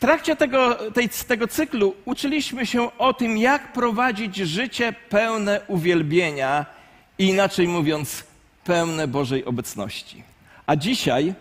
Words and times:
trakcie 0.00 0.36
tego, 0.36 0.74
tej, 0.74 1.08
tego 1.08 1.48
cyklu 1.48 1.94
uczyliśmy 2.04 2.66
się 2.66 2.98
o 2.98 3.14
tym, 3.14 3.38
jak 3.38 3.72
prowadzić 3.72 4.36
życie 4.36 4.92
pełne 5.08 5.60
uwielbienia 5.68 6.66
i 7.18 7.26
inaczej 7.26 7.68
mówiąc, 7.68 8.24
pełne 8.64 9.08
Bożej 9.08 9.44
obecności. 9.44 10.22
A 10.66 10.76
dzisiaj, 10.76 11.34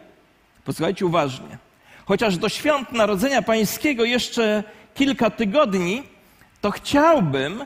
posłuchajcie 0.66 1.06
uważnie, 1.06 1.58
chociaż 2.06 2.38
do 2.38 2.50
świąt 2.50 2.92
Narodzenia 2.92 3.42
Pańskiego 3.42 4.05
jeszcze 4.05 4.64
kilka 4.96 5.30
tygodni, 5.30 6.04
to 6.62 6.71
chciałbym, 6.71 7.66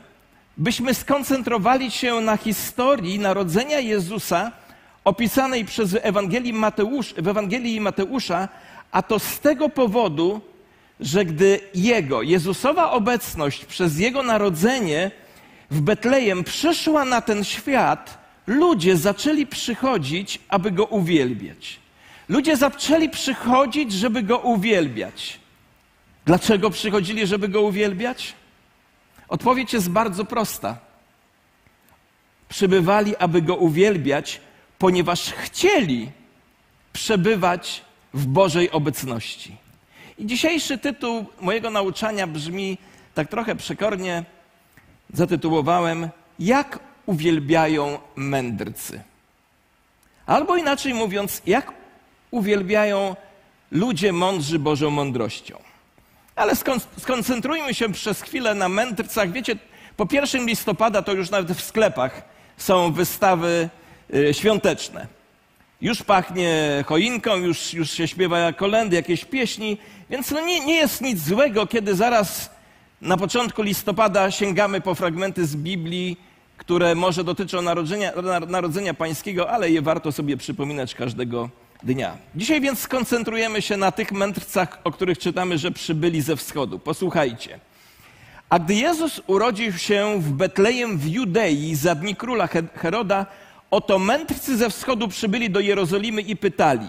byśmy 0.56 0.94
skoncentrowali 0.94 1.90
się 1.90 2.20
na 2.20 2.36
historii 2.36 3.18
narodzenia 3.18 3.80
Jezusa 3.80 4.52
opisanej 5.04 5.64
przez 5.64 5.96
Ewangelii 6.02 6.52
Mateusz, 6.52 7.14
w 7.14 7.28
Ewangelii 7.28 7.80
Mateusza, 7.80 8.48
a 8.92 9.02
to 9.02 9.18
z 9.18 9.40
tego 9.40 9.68
powodu, 9.68 10.40
że 11.04 11.24
gdy 11.24 11.60
Jego, 11.74 12.22
Jezusowa 12.22 12.90
obecność 12.90 13.64
przez 13.64 13.98
Jego 13.98 14.22
narodzenie 14.22 15.10
w 15.70 15.80
Betlejem 15.80 16.44
przyszła 16.44 17.04
na 17.04 17.20
ten 17.20 17.44
świat, 17.44 18.18
ludzie 18.46 18.96
zaczęli 18.96 19.46
przychodzić, 19.46 20.40
aby 20.48 20.70
Go 20.70 20.84
uwielbiać. 20.84 21.78
Ludzie 22.28 22.56
zaczęli 22.56 23.08
przychodzić, 23.08 23.92
żeby 23.92 24.22
Go 24.22 24.38
uwielbiać. 24.38 25.40
Dlaczego 26.24 26.70
przychodzili, 26.70 27.26
żeby 27.26 27.48
Go 27.48 27.62
uwielbiać? 27.62 28.34
Odpowiedź 29.28 29.72
jest 29.72 29.90
bardzo 29.90 30.24
prosta. 30.24 30.78
Przybywali, 32.48 33.16
aby 33.16 33.42
Go 33.42 33.56
uwielbiać, 33.56 34.40
ponieważ 34.78 35.32
chcieli 35.32 36.10
przebywać 36.92 37.82
w 38.14 38.26
Bożej 38.26 38.70
obecności. 38.70 39.63
I 40.18 40.26
dzisiejszy 40.26 40.78
tytuł 40.78 41.26
mojego 41.40 41.70
nauczania 41.70 42.26
brzmi 42.26 42.78
tak 43.14 43.28
trochę 43.28 43.56
przekornie. 43.56 44.24
Zatytułowałem 45.12 46.08
Jak 46.38 46.78
uwielbiają 47.06 47.98
mędrcy. 48.16 49.00
Albo 50.26 50.56
inaczej 50.56 50.94
mówiąc, 50.94 51.42
jak 51.46 51.72
uwielbiają 52.30 53.16
ludzie 53.70 54.12
mądrzy 54.12 54.58
Bożą 54.58 54.90
mądrością. 54.90 55.58
Ale 56.36 56.52
skoncentrujmy 56.98 57.74
się 57.74 57.92
przez 57.92 58.22
chwilę 58.22 58.54
na 58.54 58.68
mędrcach. 58.68 59.32
Wiecie, 59.32 59.56
po 59.96 60.06
1 60.12 60.46
listopada 60.46 61.02
to 61.02 61.12
już 61.12 61.30
nawet 61.30 61.52
w 61.52 61.64
sklepach 61.64 62.22
są 62.56 62.92
wystawy 62.92 63.68
y, 64.14 64.34
świąteczne. 64.34 65.06
Już 65.84 66.02
pachnie 66.02 66.84
choinką, 66.86 67.36
już, 67.36 67.74
już 67.74 67.90
się 67.90 68.08
śpiewa 68.08 68.52
kolendy, 68.52 68.96
jakieś 68.96 69.24
pieśni, 69.24 69.78
więc 70.10 70.30
no 70.30 70.40
nie, 70.40 70.60
nie 70.60 70.74
jest 70.74 71.00
nic 71.00 71.18
złego, 71.18 71.66
kiedy 71.66 71.94
zaraz 71.94 72.50
na 73.00 73.16
początku 73.16 73.62
listopada 73.62 74.30
sięgamy 74.30 74.80
po 74.80 74.94
fragmenty 74.94 75.46
z 75.46 75.56
Biblii, 75.56 76.16
które 76.56 76.94
może 76.94 77.24
dotyczą 77.24 77.62
narodzenia, 77.62 78.12
narodzenia 78.48 78.94
pańskiego, 78.94 79.50
ale 79.50 79.70
je 79.70 79.82
warto 79.82 80.12
sobie 80.12 80.36
przypominać 80.36 80.94
każdego 80.94 81.50
dnia. 81.82 82.16
Dzisiaj 82.34 82.60
więc 82.60 82.78
skoncentrujemy 82.78 83.62
się 83.62 83.76
na 83.76 83.92
tych 83.92 84.12
mędrcach, 84.12 84.78
o 84.84 84.90
których 84.90 85.18
czytamy, 85.18 85.58
że 85.58 85.70
przybyli 85.70 86.22
ze 86.22 86.36
wschodu. 86.36 86.78
Posłuchajcie. 86.78 87.60
A 88.48 88.58
gdy 88.58 88.74
Jezus 88.74 89.20
urodził 89.26 89.72
się 89.72 90.20
w 90.20 90.32
Betlejem 90.32 90.98
w 90.98 91.06
Judei 91.08 91.74
za 91.74 91.94
dni 91.94 92.16
króla 92.16 92.48
Heroda, 92.74 93.26
oto 93.74 93.98
mędrcy 93.98 94.56
ze 94.56 94.70
wschodu 94.70 95.08
przybyli 95.08 95.50
do 95.50 95.60
Jerozolimy 95.60 96.22
i 96.22 96.36
pytali. 96.36 96.88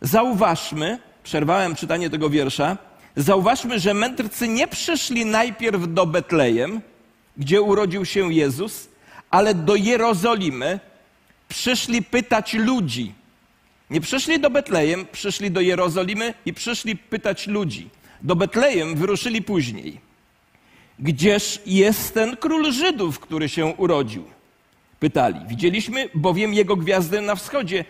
Zauważmy, 0.00 0.98
przerwałem 1.22 1.74
czytanie 1.74 2.10
tego 2.10 2.30
wiersza, 2.30 2.76
zauważmy, 3.16 3.78
że 3.80 3.94
mędrcy 3.94 4.48
nie 4.48 4.68
przyszli 4.68 5.26
najpierw 5.26 5.94
do 5.94 6.06
Betlejem, 6.06 6.80
gdzie 7.36 7.62
urodził 7.62 8.04
się 8.04 8.32
Jezus, 8.34 8.88
ale 9.30 9.54
do 9.54 9.76
Jerozolimy 9.76 10.80
przyszli 11.48 12.02
pytać 12.02 12.54
ludzi. 12.54 13.12
Nie 13.90 14.00
przyszli 14.00 14.40
do 14.40 14.50
Betlejem, 14.50 15.06
przyszli 15.12 15.50
do 15.50 15.60
Jerozolimy 15.60 16.34
i 16.46 16.54
przyszli 16.54 16.96
pytać 16.96 17.46
ludzi. 17.46 17.90
Do 18.22 18.36
Betlejem 18.36 18.94
wyruszyli 18.94 19.42
później. 19.42 20.00
Gdzież 20.98 21.60
jest 21.66 22.14
ten 22.14 22.36
król 22.36 22.72
Żydów, 22.72 23.20
który 23.20 23.48
się 23.48 23.66
urodził? 23.66 24.37
Pytali. 25.00 25.40
Widzieliśmy 25.46 26.08
bowiem 26.14 26.54
jego 26.54 26.76
gwiazdę 26.76 27.20
na 27.20 27.34
wschodzie 27.34 27.84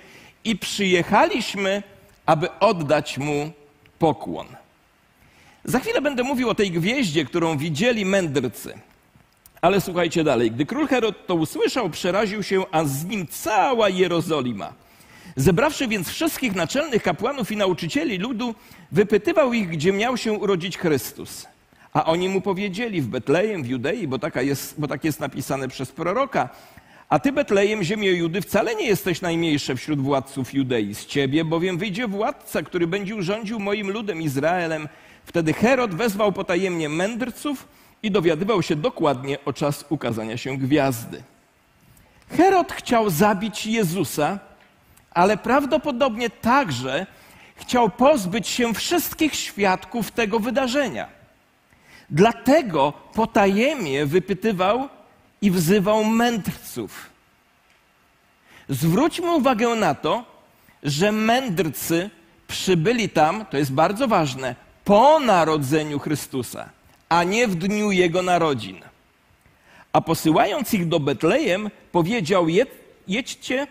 i 0.44 0.56
przyjechaliśmy, 0.56 1.82
aby 2.26 2.58
oddać 2.60 3.18
mu 3.18 3.50
pokłon. 3.98 4.46
Za 5.64 5.78
chwilę 5.78 6.00
będę 6.00 6.22
mówił 6.22 6.50
o 6.50 6.54
tej 6.54 6.70
gwieździe, 6.70 7.24
którą 7.24 7.58
widzieli 7.58 8.04
mędrcy. 8.04 8.74
Ale 9.60 9.80
słuchajcie 9.80 10.24
dalej. 10.24 10.50
Gdy 10.50 10.66
król 10.66 10.88
Herod 10.88 11.26
to 11.26 11.34
usłyszał, 11.34 11.90
przeraził 11.90 12.42
się, 12.42 12.62
a 12.70 12.84
z 12.84 13.04
nim 13.04 13.26
cała 13.26 13.88
Jerozolima. 13.88 14.72
Zebrawszy 15.36 15.88
więc 15.88 16.08
wszystkich 16.08 16.54
naczelnych 16.54 17.02
kapłanów 17.02 17.52
i 17.52 17.56
nauczycieli 17.56 18.18
ludu, 18.18 18.54
wypytywał 18.92 19.52
ich, 19.52 19.68
gdzie 19.68 19.92
miał 19.92 20.16
się 20.16 20.32
urodzić 20.32 20.78
Chrystus. 20.78 21.46
A 21.92 22.04
oni 22.04 22.28
mu 22.28 22.40
powiedzieli 22.40 23.02
w 23.02 23.08
Betlejem, 23.08 23.62
w 23.62 23.66
Judei, 23.66 24.08
bo, 24.08 24.18
taka 24.18 24.42
jest, 24.42 24.80
bo 24.80 24.88
tak 24.88 25.04
jest 25.04 25.20
napisane 25.20 25.68
przez 25.68 25.92
proroka. 25.92 26.48
A 27.08 27.18
ty, 27.18 27.32
Betlejem, 27.32 27.82
ziemio 27.82 28.10
Judy, 28.10 28.40
wcale 28.40 28.74
nie 28.74 28.86
jesteś 28.86 29.20
najmniejsze 29.20 29.76
wśród 29.76 30.00
władców 30.00 30.54
Judei. 30.54 30.94
Z 30.94 31.06
ciebie 31.06 31.44
bowiem 31.44 31.78
wyjdzie 31.78 32.08
władca, 32.08 32.62
który 32.62 32.86
będzie 32.86 33.16
urządził 33.16 33.60
moim 33.60 33.90
ludem 33.90 34.22
Izraelem. 34.22 34.88
Wtedy 35.24 35.52
Herod 35.52 35.94
wezwał 35.94 36.32
potajemnie 36.32 36.88
mędrców 36.88 37.68
i 38.02 38.10
dowiadywał 38.10 38.62
się 38.62 38.76
dokładnie 38.76 39.44
o 39.44 39.52
czas 39.52 39.84
ukazania 39.88 40.36
się 40.36 40.58
gwiazdy. 40.58 41.22
Herod 42.30 42.72
chciał 42.72 43.10
zabić 43.10 43.66
Jezusa, 43.66 44.38
ale 45.10 45.36
prawdopodobnie 45.36 46.30
także 46.30 47.06
chciał 47.56 47.90
pozbyć 47.90 48.48
się 48.48 48.74
wszystkich 48.74 49.34
świadków 49.34 50.10
tego 50.10 50.40
wydarzenia. 50.40 51.08
Dlatego 52.10 52.92
potajemnie 53.14 54.06
wypytywał 54.06 54.88
i 55.42 55.50
wzywał 55.50 56.04
mędrców. 56.04 57.10
Zwróćmy 58.68 59.34
uwagę 59.34 59.68
na 59.68 59.94
to, 59.94 60.24
że 60.82 61.12
mędrcy 61.12 62.10
przybyli 62.48 63.08
tam, 63.08 63.46
to 63.50 63.56
jest 63.56 63.72
bardzo 63.72 64.08
ważne, 64.08 64.54
po 64.84 65.20
narodzeniu 65.20 65.98
Chrystusa 65.98 66.78
a 67.08 67.24
nie 67.24 67.48
w 67.48 67.54
dniu 67.54 67.90
jego 67.90 68.22
narodzin. 68.22 68.80
A 69.92 70.00
posyłając 70.00 70.74
ich 70.74 70.88
do 70.88 71.00
Betlejem, 71.00 71.70
powiedział: 71.92 72.46
Jedźcie 73.08 73.66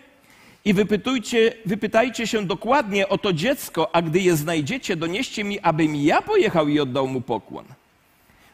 i 0.64 0.74
wypytujcie, 0.74 1.52
wypytajcie 1.66 2.26
się 2.26 2.46
dokładnie 2.46 3.08
o 3.08 3.18
to 3.18 3.32
dziecko, 3.32 3.94
a 3.94 4.02
gdy 4.02 4.20
je 4.20 4.36
znajdziecie, 4.36 4.96
donieście 4.96 5.44
mi, 5.44 5.60
abym 5.60 5.96
ja 5.96 6.22
pojechał 6.22 6.68
i 6.68 6.80
oddał 6.80 7.08
mu 7.08 7.20
pokłon. 7.20 7.64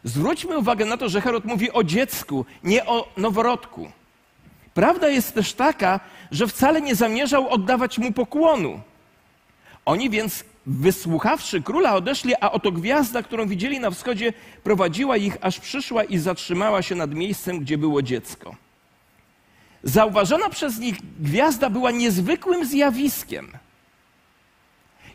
Zwróćmy 0.04 0.58
uwagę 0.58 0.84
na 0.84 0.96
to, 0.96 1.08
że 1.08 1.20
Herod 1.20 1.44
mówi 1.44 1.72
o 1.72 1.84
dziecku, 1.84 2.46
nie 2.64 2.86
o 2.86 3.08
noworodku. 3.16 3.90
Prawda 4.74 5.08
jest 5.08 5.34
też 5.34 5.52
taka, 5.52 6.00
że 6.30 6.46
wcale 6.46 6.80
nie 6.80 6.94
zamierzał 6.94 7.48
oddawać 7.48 7.98
mu 7.98 8.12
pokłonu. 8.12 8.80
Oni 9.84 10.10
więc 10.10 10.44
Wysłuchawszy 10.66 11.62
króla, 11.62 11.94
odeszli, 11.94 12.34
a 12.40 12.52
oto 12.52 12.72
gwiazda, 12.72 13.22
którą 13.22 13.48
widzieli 13.48 13.80
na 13.80 13.90
wschodzie, 13.90 14.32
prowadziła 14.62 15.16
ich, 15.16 15.36
aż 15.40 15.60
przyszła 15.60 16.04
i 16.04 16.18
zatrzymała 16.18 16.82
się 16.82 16.94
nad 16.94 17.14
miejscem, 17.14 17.58
gdzie 17.58 17.78
było 17.78 18.02
dziecko. 18.02 18.56
Zauważona 19.82 20.48
przez 20.48 20.78
nich 20.78 20.96
gwiazda 21.20 21.70
była 21.70 21.90
niezwykłym 21.90 22.64
zjawiskiem. 22.64 23.48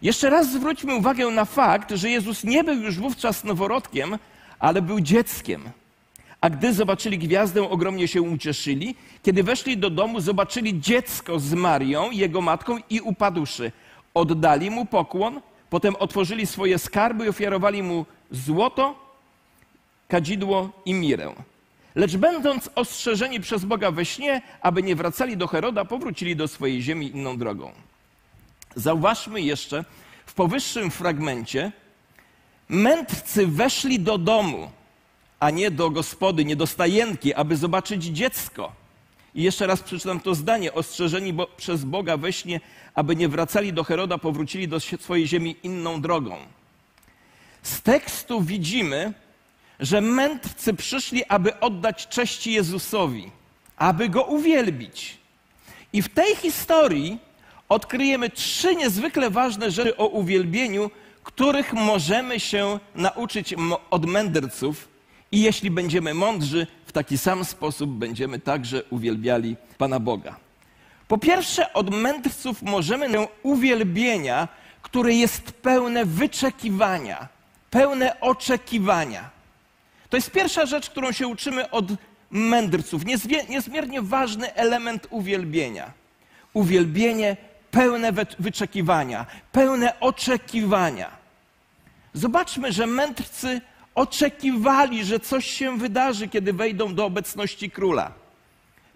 Jeszcze 0.01 0.29
raz 0.29 0.51
zwróćmy 0.51 0.95
uwagę 0.95 1.27
na 1.27 1.45
fakt, 1.45 1.92
że 1.92 2.09
Jezus 2.09 2.44
nie 2.44 2.63
był 2.63 2.75
już 2.75 3.00
wówczas 3.00 3.44
noworodkiem, 3.44 4.18
ale 4.59 4.81
był 4.81 5.00
dzieckiem. 5.00 5.69
A 6.41 6.50
gdy 6.50 6.73
zobaczyli 6.73 7.17
gwiazdę, 7.17 7.69
ogromnie 7.69 8.07
się 8.07 8.21
ucieszyli. 8.21 8.95
Kiedy 9.23 9.44
weszli 9.44 9.77
do 9.77 9.89
domu, 9.89 10.19
zobaczyli 10.19 10.81
dziecko 10.81 11.39
z 11.39 11.53
Marią, 11.53 12.11
jego 12.11 12.41
matką, 12.41 12.77
i 12.89 13.01
upadłszy, 13.01 13.71
oddali 14.13 14.69
mu 14.71 14.85
pokłon, 14.85 15.41
potem 15.69 15.95
otworzyli 15.95 16.47
swoje 16.47 16.79
skarby 16.79 17.25
i 17.25 17.29
ofiarowali 17.29 17.83
mu 17.83 18.06
złoto, 18.31 18.95
kadzidło 20.07 20.69
i 20.85 20.94
mirę. 20.94 21.33
Lecz 21.95 22.17
będąc 22.17 22.69
ostrzeżeni 22.75 23.39
przez 23.39 23.65
Boga 23.65 23.91
we 23.91 24.06
śnie, 24.06 24.41
aby 24.61 24.83
nie 24.83 24.95
wracali 24.95 25.38
do 25.38 25.47
Heroda, 25.47 25.85
powrócili 25.85 26.35
do 26.35 26.47
swojej 26.47 26.81
ziemi 26.81 27.07
inną 27.07 27.38
drogą. 27.38 27.71
Zauważmy 28.75 29.41
jeszcze 29.41 29.85
w 30.25 30.33
powyższym 30.33 30.91
fragmencie, 30.91 31.71
mędrcy 32.69 33.48
weszli 33.48 34.00
do 34.00 34.18
domu, 34.18 34.71
a 35.39 35.50
nie 35.50 35.71
do 35.71 35.89
gospody, 35.89 36.45
nie 36.45 36.56
do 36.56 36.68
stajenki, 36.68 37.33
aby 37.33 37.57
zobaczyć 37.57 38.04
dziecko. 38.04 38.71
I 39.36 39.44
jeszcze 39.44 39.68
raz 39.68 39.81
przeczytam 39.81 40.19
to 40.19 40.36
zdanie. 40.36 40.74
Ostrzeżeni 40.74 41.33
bo, 41.33 41.48
przez 41.48 41.83
Boga 41.83 42.18
we 42.18 42.33
śnie, 42.33 42.60
aby 42.95 43.16
nie 43.16 43.27
wracali 43.27 43.74
do 43.74 43.83
Heroda, 43.83 44.18
powrócili 44.18 44.68
do 44.68 44.80
swojej 44.80 45.27
ziemi 45.27 45.56
inną 45.63 46.01
drogą. 46.01 46.38
Z 47.63 47.81
tekstu 47.81 48.42
widzimy, 48.42 49.13
że 49.80 50.01
mędrcy 50.01 50.74
przyszli, 50.74 51.25
aby 51.25 51.60
oddać 51.60 52.07
cześć 52.07 52.48
Jezusowi, 52.48 53.31
aby 53.77 54.10
go 54.10 54.24
uwielbić. 54.24 55.18
I 55.94 56.01
w 56.01 56.10
tej 56.10 56.36
historii 56.36 57.19
odkryjemy 57.69 58.30
trzy 58.30 58.75
niezwykle 58.75 59.30
ważne 59.30 59.71
rzeczy 59.71 59.98
o 59.98 60.07
uwielbieniu, 60.07 60.92
których 61.30 61.74
możemy 61.74 62.40
się 62.40 62.80
nauczyć 62.96 63.56
od 63.90 64.06
mędrców. 64.06 64.88
I 65.31 65.42
jeśli 65.42 65.72
będziemy 65.72 66.14
mądrzy, 66.14 66.68
w 66.86 66.92
taki 66.92 67.18
sam 67.18 67.46
sposób 67.46 67.90
będziemy 67.90 68.40
także 68.40 68.84
uwielbiali 68.90 69.56
Pana 69.78 70.00
Boga. 70.00 70.36
Po 71.08 71.18
pierwsze, 71.18 71.74
od 71.74 71.90
mędrców 71.96 72.62
możemy 72.62 73.10
się 73.10 73.28
uwielbienia, 73.44 74.48
które 74.81 75.14
jest 75.14 75.52
pełne 75.52 76.06
wyczekiwania, 76.06 77.28
pełne 77.70 78.20
oczekiwania. 78.22 79.30
To 80.10 80.18
jest 80.18 80.31
pierwsza 80.31 80.66
rzecz, 80.66 80.90
którą 80.90 81.12
się 81.12 81.28
uczymy 81.28 81.70
od 81.70 81.86
mędrców. 82.31 83.06
Niezmiernie 83.50 84.02
ważny 84.02 84.54
element 84.54 85.08
uwielbienia. 85.10 85.92
Uwielbienie 86.54 87.38
pełne 87.72 88.12
wyczekiwania, 88.40 89.26
pełne 89.52 90.00
oczekiwania. 90.00 91.19
Zobaczmy, 92.13 92.71
że 92.71 92.88
mędrcy 92.88 93.61
oczekiwali, 93.95 95.06
że 95.06 95.19
coś 95.19 95.45
się 95.45 95.77
wydarzy, 95.77 96.27
kiedy 96.27 96.53
wejdą 96.53 96.95
do 96.95 97.06
obecności 97.06 97.71
króla. 97.71 98.11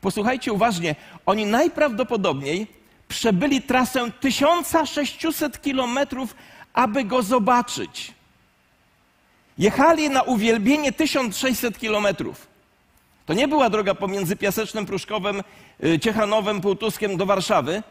Posłuchajcie 0.01 0.53
uważnie, 0.53 0.95
oni 1.25 1.45
najprawdopodobniej 1.45 2.67
przebyli 3.07 3.61
trasę 3.61 4.11
1600 4.19 5.61
kilometrów, 5.61 6.35
aby 6.73 7.03
go 7.03 7.23
zobaczyć. 7.23 8.11
Jechali 9.57 10.09
na 10.09 10.21
uwielbienie 10.21 10.91
1600 10.91 11.79
kilometrów. 11.79 12.47
To 13.25 13.33
nie 13.33 13.47
była 13.47 13.69
droga 13.69 13.95
pomiędzy 13.95 14.35
Piasecznem, 14.35 14.85
Pruszkowem, 14.85 15.41
y, 15.83 15.99
Ciechanowem, 15.99 16.61
Półtuskiem 16.61 17.17
do 17.17 17.25
Warszawy, 17.25 17.83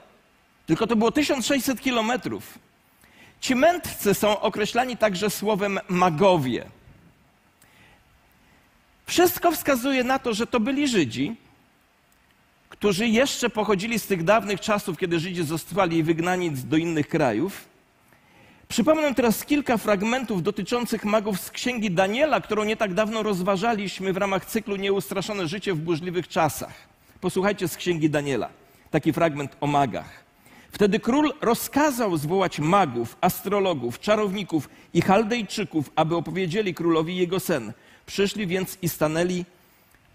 tylko 0.67 0.87
to 0.87 0.97
było 0.97 1.13
1600 1.13 1.81
kilometrów. 1.81 2.59
Ci 3.43 3.55
mędrcy 3.55 4.15
są 4.15 4.41
określani 4.41 4.97
także 4.97 5.31
słowem 5.31 5.81
magowie. 5.89 6.65
Wszystko 9.07 9.53
wskazuje 9.53 10.05
na 10.05 10.19
to, 10.19 10.35
że 10.35 10.47
to 10.47 10.61
byli 10.61 10.89
Żydzi, 10.89 11.37
którzy 12.69 13.09
jeszcze 13.09 13.51
pochodzili 13.51 13.99
z 13.99 14.07
tych 14.07 14.25
dawnych 14.25 14.61
czasów, 14.61 14.99
kiedy 14.99 15.21
Żydzi 15.21 15.45
zostali 15.45 16.03
wygnani 16.03 16.51
do 16.51 16.77
innych 16.77 17.09
krajów. 17.09 17.65
Przypomnę 18.69 19.15
teraz 19.15 19.45
kilka 19.45 19.77
fragmentów 19.77 20.43
dotyczących 20.43 21.05
magów 21.05 21.41
z 21.41 21.51
księgi 21.51 21.91
Daniela, 21.91 22.41
którą 22.41 22.65
nie 22.65 22.77
tak 22.77 22.95
dawno 22.95 23.23
rozważaliśmy 23.23 24.13
w 24.13 24.17
ramach 24.17 24.45
cyklu 24.45 24.77
Nieustraszone 24.77 25.49
życie 25.49 25.75
w 25.75 25.79
burzliwych 25.79 26.29
czasach. 26.29 26.75
Posłuchajcie 27.21 27.69
z 27.69 27.77
księgi 27.77 28.11
Daniela. 28.11 28.49
Taki 28.91 29.13
fragment 29.13 29.57
o 29.61 29.67
magach. 29.67 30.22
Wtedy 30.73 31.01
król 31.01 31.33
rozkazał 31.41 32.17
zwołać 32.17 32.59
magów, 32.59 33.17
astrologów, 33.21 34.01
czarowników 34.01 34.69
i 34.95 35.03
chaldejczyków, 35.03 35.91
aby 35.97 36.17
opowiedzieli 36.17 36.75
królowi 36.75 37.17
jego 37.17 37.41
sen. 37.41 37.73
Przyszli 38.07 38.47
więc 38.47 38.79
i 38.83 38.89
stanęli 38.89 39.45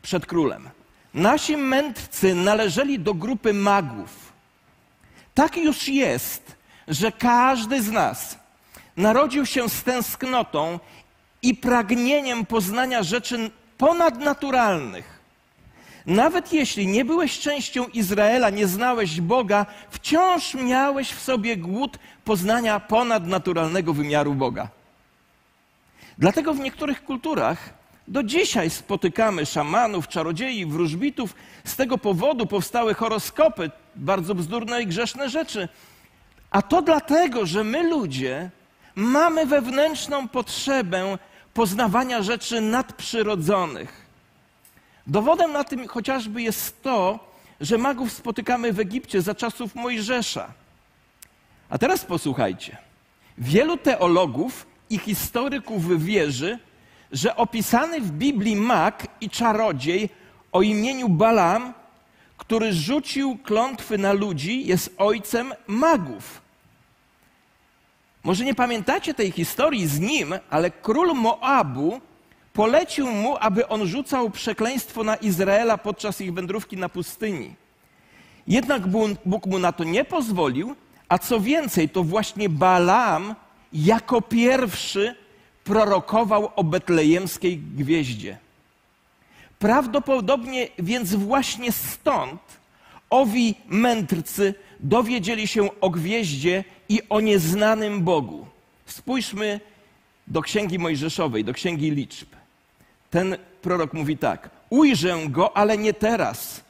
przed 0.01 0.25
królem. 0.25 0.69
Nasi 1.13 1.57
mędrcy 1.57 2.36
należeli 2.36 3.00
do 3.00 3.13
grupy 3.13 3.54
magów. 3.54 4.33
Tak 5.33 5.57
już 5.57 5.88
jest, 5.88 6.56
że 6.88 7.12
każdy 7.12 7.81
z 7.81 7.92
nas 7.92 8.39
narodził 8.98 9.45
się 9.45 9.69
z 9.69 9.83
tęsknotą 9.83 10.80
i 11.42 11.56
pragnieniem 11.56 12.45
poznania 12.45 13.04
rzeczy 13.04 13.51
ponadnaturalnych. 13.77 15.17
Nawet 16.07 16.54
jeśli 16.54 16.88
nie 16.88 17.06
byłeś 17.06 17.39
częścią 17.39 17.88
Izraela, 17.88 18.50
nie 18.50 18.68
znałeś 18.68 19.21
Boga, 19.21 19.65
wciąż 19.89 20.54
miałeś 20.54 21.12
w 21.12 21.21
sobie 21.21 21.57
głód 21.57 22.00
poznania 22.25 22.80
ponadnaturalnego 22.80 23.94
wymiaru 23.94 24.33
Boga. 24.33 24.69
Dlatego 26.18 26.54
w 26.54 26.59
niektórych 26.59 27.04
kulturach 27.04 27.74
do 28.07 28.24
dzisiaj 28.24 28.69
spotykamy 28.69 29.45
szamanów, 29.45 30.07
czarodziei, 30.07 30.65
wróżbitów. 30.65 31.36
Z 31.63 31.75
tego 31.75 31.98
powodu 31.98 32.45
powstały 32.45 32.94
horoskopy, 32.94 33.71
bardzo 33.95 34.36
bzdurne 34.36 34.81
i 34.81 34.88
grzeszne 34.88 35.30
rzeczy. 35.30 35.68
A 36.51 36.62
to 36.62 36.81
dlatego, 36.81 37.45
że 37.45 37.63
my 37.63 37.89
ludzie 37.89 38.50
mamy 38.95 39.45
wewnętrzną 39.45 40.27
potrzebę 40.27 41.18
poznawania 41.54 42.21
rzeczy 42.21 42.62
nadprzyrodzonych. 42.62 44.06
Dowodem 45.07 45.51
na 45.51 45.63
tym 45.63 45.88
chociażby 45.88 46.42
jest 46.42 46.81
to, 46.81 47.19
że 47.62 47.77
magów 47.77 48.12
spotykamy 48.12 48.74
w 48.74 48.80
Egipcie 48.80 49.21
za 49.21 49.36
czasów 49.36 49.75
Mojżesza. 49.75 50.54
A 51.69 51.77
teraz 51.77 52.06
posłuchajcie. 52.06 52.77
Wielu 53.38 53.77
teologów 53.77 54.68
i 54.89 54.98
historyków 54.98 56.04
wierzy, 56.04 56.59
że 57.12 57.36
opisany 57.36 58.01
w 58.01 58.12
Biblii 58.12 58.56
mag 58.56 59.07
i 59.21 59.30
czarodziej 59.30 60.09
o 60.51 60.62
imieniu 60.62 61.09
Balam, 61.09 61.74
który 62.38 62.74
rzucił 62.74 63.38
klątwy 63.38 63.98
na 63.98 64.13
ludzi, 64.13 64.68
jest 64.68 64.95
ojcem 64.98 65.54
magów. 65.68 66.42
Może 68.24 68.45
nie 68.45 68.56
pamiętacie 68.56 69.13
tej 69.13 69.31
historii 69.31 69.88
z 69.88 70.00
nim, 70.00 70.33
ale 70.50 70.71
król 70.71 71.13
Moabu 71.15 72.01
polecił 72.57 73.07
mu, 73.12 73.38
aby 73.39 73.68
on 73.68 73.88
rzucał 73.88 74.30
przekleństwo 74.30 75.04
na 75.04 75.15
Izraela 75.15 75.77
podczas 75.77 76.21
ich 76.21 76.33
wędrówki 76.33 76.77
na 76.77 76.89
pustyni. 76.89 77.54
Jednak 78.48 78.88
Bóg 79.25 79.45
mu 79.45 79.59
na 79.59 79.71
to 79.71 79.83
nie 79.83 80.06
pozwolił, 80.06 80.75
a 81.09 81.18
co 81.18 81.39
więcej, 81.39 81.89
to 81.89 82.04
właśnie 82.04 82.50
Balaam 82.50 83.36
jako 83.74 84.21
pierwszy 84.21 85.15
prorokował 85.63 86.51
o 86.56 86.63
betlejemskiej 86.63 87.57
gwieździe. 87.57 88.38
Prawdopodobnie 89.59 90.68
więc 90.80 91.15
właśnie 91.15 91.71
stąd 91.71 92.42
owi 93.09 93.56
mędrcy 93.68 94.54
dowiedzieli 94.80 95.48
się 95.48 95.81
o 95.81 95.89
gwieździe 95.89 96.63
i 96.89 97.01
o 97.09 97.19
nieznanym 97.19 98.01
Bogu. 98.01 98.48
Spójrzmy 98.86 99.59
do 100.27 100.42
Księgi 100.42 100.80
Mojżeszowej, 100.80 101.44
do 101.44 101.54
Księgi 101.54 101.92
Liczb. 101.92 102.37
Ten 103.09 103.37
prorok 103.61 103.94
mówi 103.94 104.18
tak: 104.18 104.49
Ujrzę 104.69 105.18
go, 105.30 105.57
ale 105.57 105.78
nie 105.78 105.94
teraz. 105.94 106.61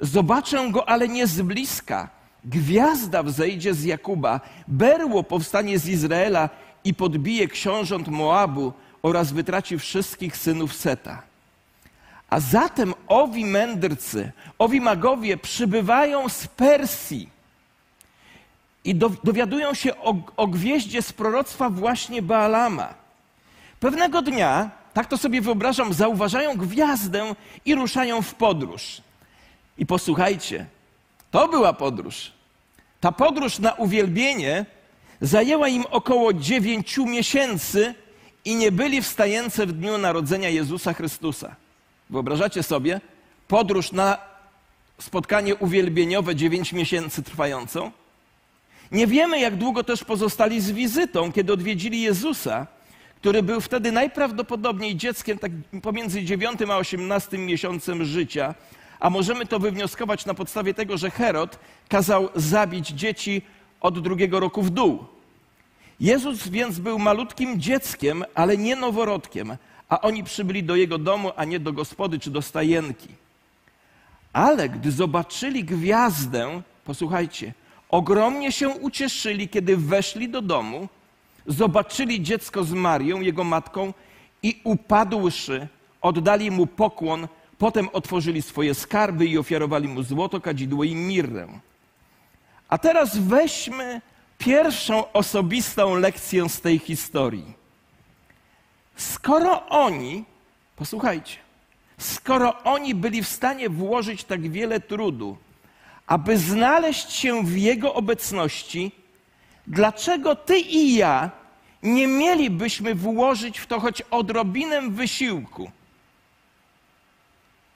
Zobaczę 0.00 0.70
go, 0.70 0.88
ale 0.88 1.08
nie 1.08 1.26
z 1.26 1.42
bliska. 1.42 2.08
Gwiazda 2.44 3.22
wzejdzie 3.22 3.74
z 3.74 3.84
Jakuba, 3.84 4.40
berło 4.68 5.22
powstanie 5.22 5.78
z 5.78 5.88
Izraela 5.88 6.50
i 6.84 6.94
podbije 6.94 7.48
książąt 7.48 8.08
Moabu 8.08 8.72
oraz 9.02 9.32
wytraci 9.32 9.78
wszystkich 9.78 10.36
synów 10.36 10.74
Seta. 10.74 11.22
A 12.30 12.40
zatem 12.40 12.94
owi 13.08 13.44
mędrcy, 13.44 14.32
owi 14.58 14.80
magowie 14.80 15.36
przybywają 15.36 16.28
z 16.28 16.46
Persji 16.46 17.28
i 18.84 18.94
dowiadują 19.24 19.74
się 19.74 19.96
o, 19.96 20.14
o 20.36 20.46
gwieździe 20.46 21.02
z 21.02 21.12
proroctwa 21.12 21.70
właśnie 21.70 22.22
Baalama. 22.22 22.94
Pewnego 23.80 24.22
dnia, 24.22 24.70
tak 24.96 25.06
to 25.06 25.18
sobie 25.18 25.40
wyobrażam, 25.40 25.92
zauważają 25.92 26.56
gwiazdę 26.56 27.34
i 27.64 27.74
ruszają 27.74 28.22
w 28.22 28.34
podróż. 28.34 29.00
I 29.78 29.86
posłuchajcie, 29.86 30.66
to 31.30 31.48
była 31.48 31.72
podróż. 31.72 32.32
Ta 33.00 33.12
podróż 33.12 33.58
na 33.58 33.72
uwielbienie 33.72 34.66
zajęła 35.20 35.68
im 35.68 35.84
około 35.90 36.32
dziewięciu 36.32 37.06
miesięcy 37.06 37.94
i 38.44 38.54
nie 38.56 38.72
byli 38.72 39.02
wstający 39.02 39.66
w 39.66 39.72
dniu 39.72 39.98
narodzenia 39.98 40.48
Jezusa 40.48 40.94
Chrystusa. 40.94 41.56
Wyobrażacie 42.10 42.62
sobie 42.62 43.00
podróż 43.48 43.92
na 43.92 44.18
spotkanie 45.00 45.56
uwielbieniowe 45.56 46.36
dziewięć 46.36 46.72
miesięcy 46.72 47.22
trwającą? 47.22 47.92
Nie 48.92 49.06
wiemy, 49.06 49.40
jak 49.40 49.56
długo 49.56 49.84
też 49.84 50.04
pozostali 50.04 50.60
z 50.60 50.70
wizytą, 50.70 51.32
kiedy 51.32 51.52
odwiedzili 51.52 52.02
Jezusa, 52.02 52.66
który 53.16 53.42
był 53.42 53.60
wtedy 53.60 53.92
najprawdopodobniej 53.92 54.96
dzieckiem 54.96 55.38
tak 55.38 55.52
pomiędzy 55.82 56.24
dziewiątym 56.24 56.70
a 56.70 56.76
osiemnastym 56.76 57.46
miesiącem 57.46 58.04
życia. 58.04 58.54
A 59.00 59.10
możemy 59.10 59.46
to 59.46 59.58
wywnioskować 59.58 60.26
na 60.26 60.34
podstawie 60.34 60.74
tego, 60.74 60.96
że 60.96 61.10
Herod 61.10 61.58
kazał 61.88 62.28
zabić 62.34 62.88
dzieci 62.88 63.42
od 63.80 64.00
drugiego 64.00 64.40
roku 64.40 64.62
w 64.62 64.70
dół. 64.70 65.04
Jezus 66.00 66.48
więc 66.48 66.78
był 66.78 66.98
malutkim 66.98 67.60
dzieckiem, 67.60 68.24
ale 68.34 68.56
nie 68.56 68.76
noworodkiem, 68.76 69.56
a 69.88 70.00
oni 70.00 70.24
przybyli 70.24 70.62
do 70.64 70.76
jego 70.76 70.98
domu, 70.98 71.30
a 71.36 71.44
nie 71.44 71.60
do 71.60 71.72
gospody 71.72 72.18
czy 72.18 72.30
do 72.30 72.42
stajenki. 72.42 73.08
Ale 74.32 74.68
gdy 74.68 74.92
zobaczyli 74.92 75.64
gwiazdę, 75.64 76.62
posłuchajcie, 76.84 77.52
ogromnie 77.88 78.52
się 78.52 78.68
ucieszyli, 78.68 79.48
kiedy 79.48 79.76
weszli 79.76 80.28
do 80.28 80.42
domu, 80.42 80.88
zobaczyli 81.46 82.22
dziecko 82.22 82.64
z 82.64 82.72
Marią, 82.72 83.20
jego 83.20 83.44
matką, 83.44 83.92
i 84.42 84.60
upadłszy, 84.64 85.68
oddali 86.02 86.50
mu 86.50 86.66
pokłon, 86.66 87.28
potem 87.58 87.88
otworzyli 87.92 88.42
swoje 88.42 88.74
skarby 88.74 89.26
i 89.26 89.38
ofiarowali 89.38 89.88
mu 89.88 90.02
złoto, 90.02 90.40
kadzidło 90.40 90.84
i 90.84 90.94
mirrę. 90.94 91.48
A 92.68 92.78
teraz 92.78 93.18
weźmy 93.18 94.00
pierwszą 94.38 95.12
osobistą 95.12 95.94
lekcję 95.94 96.48
z 96.48 96.60
tej 96.60 96.78
historii. 96.78 97.52
Skoro 98.96 99.66
oni, 99.68 100.24
posłuchajcie, 100.76 101.36
skoro 101.98 102.62
oni 102.62 102.94
byli 102.94 103.22
w 103.22 103.28
stanie 103.28 103.68
włożyć 103.68 104.24
tak 104.24 104.50
wiele 104.50 104.80
trudu, 104.80 105.36
aby 106.06 106.38
znaleźć 106.38 107.12
się 107.12 107.44
w 107.44 107.56
Jego 107.56 107.94
obecności, 107.94 108.92
dlaczego 109.66 110.36
Ty 110.36 110.58
i 110.58 110.94
ja 110.94 111.30
nie 111.82 112.06
mielibyśmy 112.06 112.94
włożyć 112.94 113.58
w 113.58 113.66
to 113.66 113.80
choć 113.80 114.02
odrobinę 114.02 114.90
wysiłku? 114.90 115.70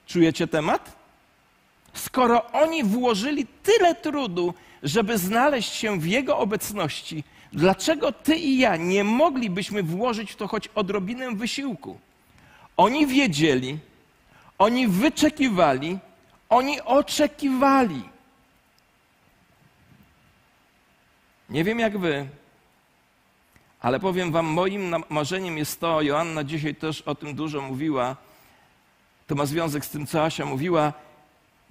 Czujecie 0.07 0.47
temat? 0.47 0.95
Skoro 1.93 2.51
oni 2.51 2.83
włożyli 2.83 3.47
tyle 3.63 3.95
trudu, 3.95 4.53
żeby 4.83 5.17
znaleźć 5.17 5.73
się 5.73 5.99
w 5.99 6.07
Jego 6.07 6.37
obecności, 6.37 7.23
dlaczego 7.53 8.11
Ty 8.11 8.35
i 8.35 8.57
ja 8.57 8.75
nie 8.75 9.03
moglibyśmy 9.03 9.83
włożyć 9.83 10.31
w 10.31 10.35
to 10.35 10.47
choć 10.47 10.67
odrobinę 10.67 11.35
wysiłku? 11.35 11.99
Oni 12.77 13.07
wiedzieli, 13.07 13.77
oni 14.57 14.87
wyczekiwali, 14.87 15.97
oni 16.49 16.81
oczekiwali. 16.81 18.03
Nie 21.51 21.63
wiem 21.63 21.79
jak 21.79 21.97
wy, 21.97 22.27
ale 23.81 23.99
powiem 23.99 24.31
wam, 24.31 24.45
moim 24.45 24.95
marzeniem 25.09 25.57
jest 25.57 25.79
to, 25.79 26.01
Joanna 26.01 26.43
dzisiaj 26.43 26.75
też 26.75 27.01
o 27.01 27.15
tym 27.15 27.35
dużo 27.35 27.61
mówiła, 27.61 28.15
to 29.27 29.35
ma 29.35 29.45
związek 29.45 29.85
z 29.85 29.89
tym, 29.89 30.07
co 30.07 30.23
Asia 30.23 30.45
mówiła, 30.45 30.93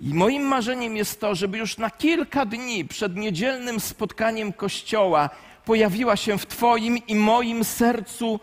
i 0.01 0.15
moim 0.15 0.43
marzeniem 0.43 0.97
jest 0.97 1.21
to, 1.21 1.35
żeby 1.35 1.59
już 1.59 1.79
na 1.79 1.91
kilka 1.91 2.47
dni 2.47 2.85
przed 2.85 3.17
niedzielnym 3.17 3.81
spotkaniem 3.81 4.53
Kościoła 4.53 5.31
pojawiła 5.65 6.17
się 6.17 6.39
w 6.39 6.47
Twoim 6.47 6.99
i 7.07 7.15
moim 7.15 7.65
sercu 7.65 8.41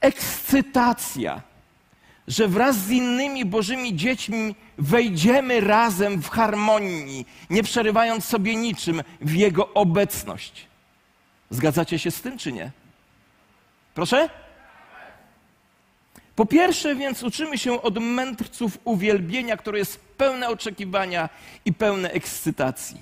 ekscytacja, 0.00 1.42
że 2.28 2.48
wraz 2.48 2.76
z 2.76 2.90
innymi 2.90 3.44
Bożymi 3.44 3.96
dziećmi 3.96 4.54
wejdziemy 4.78 5.60
razem 5.60 6.22
w 6.22 6.28
harmonii, 6.28 7.26
nie 7.50 7.62
przerywając 7.62 8.24
sobie 8.24 8.56
niczym 8.56 9.02
w 9.20 9.34
Jego 9.34 9.74
obecność. 9.74 10.66
Zgadzacie 11.50 11.98
się 11.98 12.10
z 12.10 12.20
tym, 12.20 12.38
czy 12.38 12.52
nie? 12.52 12.70
Proszę? 13.94 14.28
Po 16.36 16.46
pierwsze, 16.46 16.96
więc 16.96 17.22
uczymy 17.22 17.58
się 17.58 17.82
od 17.82 17.98
mędrców 17.98 18.78
uwielbienia, 18.84 19.56
które 19.56 19.78
jest 19.78 20.00
pełne 20.00 20.48
oczekiwania 20.48 21.28
i 21.64 21.72
pełne 21.72 22.10
ekscytacji. 22.10 22.96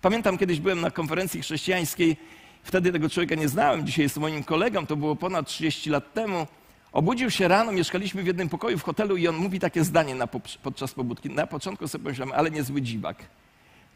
Pamiętam, 0.00 0.38
kiedyś 0.38 0.60
byłem 0.60 0.80
na 0.80 0.90
konferencji 0.90 1.42
chrześcijańskiej, 1.42 2.16
wtedy 2.62 2.92
tego 2.92 3.10
człowieka 3.10 3.34
nie 3.34 3.48
znałem, 3.48 3.86
dzisiaj 3.86 4.02
jest 4.02 4.16
moim 4.16 4.44
kolegą, 4.44 4.86
to 4.86 4.96
było 4.96 5.16
ponad 5.16 5.46
30 5.46 5.90
lat 5.90 6.12
temu. 6.12 6.46
Obudził 6.94 7.30
się 7.30 7.48
rano, 7.48 7.72
mieszkaliśmy 7.72 8.22
w 8.22 8.26
jednym 8.26 8.48
pokoju 8.48 8.78
w 8.78 8.82
hotelu 8.82 9.16
i 9.16 9.28
on 9.28 9.36
mówi 9.36 9.60
takie 9.60 9.84
zdanie 9.84 10.14
na, 10.14 10.26
podczas 10.62 10.92
pobudki. 10.92 11.30
Na 11.30 11.46
początku 11.46 11.88
sobie 11.88 12.04
pomyślałem, 12.04 12.34
ale 12.36 12.50
niezły 12.50 12.82
dziwak. 12.82 13.16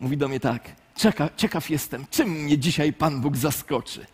Mówi 0.01 0.17
do 0.17 0.29
mnie 0.29 0.41
tak, 0.41 0.63
ciekaw 1.37 1.71
jestem, 1.71 2.07
czym 2.11 2.29
mnie 2.29 2.59
dzisiaj 2.59 2.93
Pan 2.93 3.21
Bóg 3.21 3.37
zaskoczy. 3.37 4.07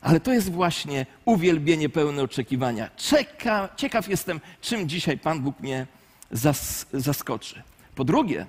Ale 0.00 0.20
to 0.20 0.32
jest 0.32 0.52
właśnie 0.52 1.06
uwielbienie 1.24 1.88
pełne 1.88 2.22
oczekiwania. 2.22 2.90
Czeka, 2.96 3.68
ciekaw 3.76 4.08
jestem, 4.08 4.40
czym 4.60 4.88
dzisiaj 4.88 5.18
Pan 5.18 5.40
Bóg 5.40 5.60
mnie 5.60 5.86
zas, 6.30 6.86
zaskoczy. 6.92 7.62
Po 7.94 8.04
drugie, 8.04 8.46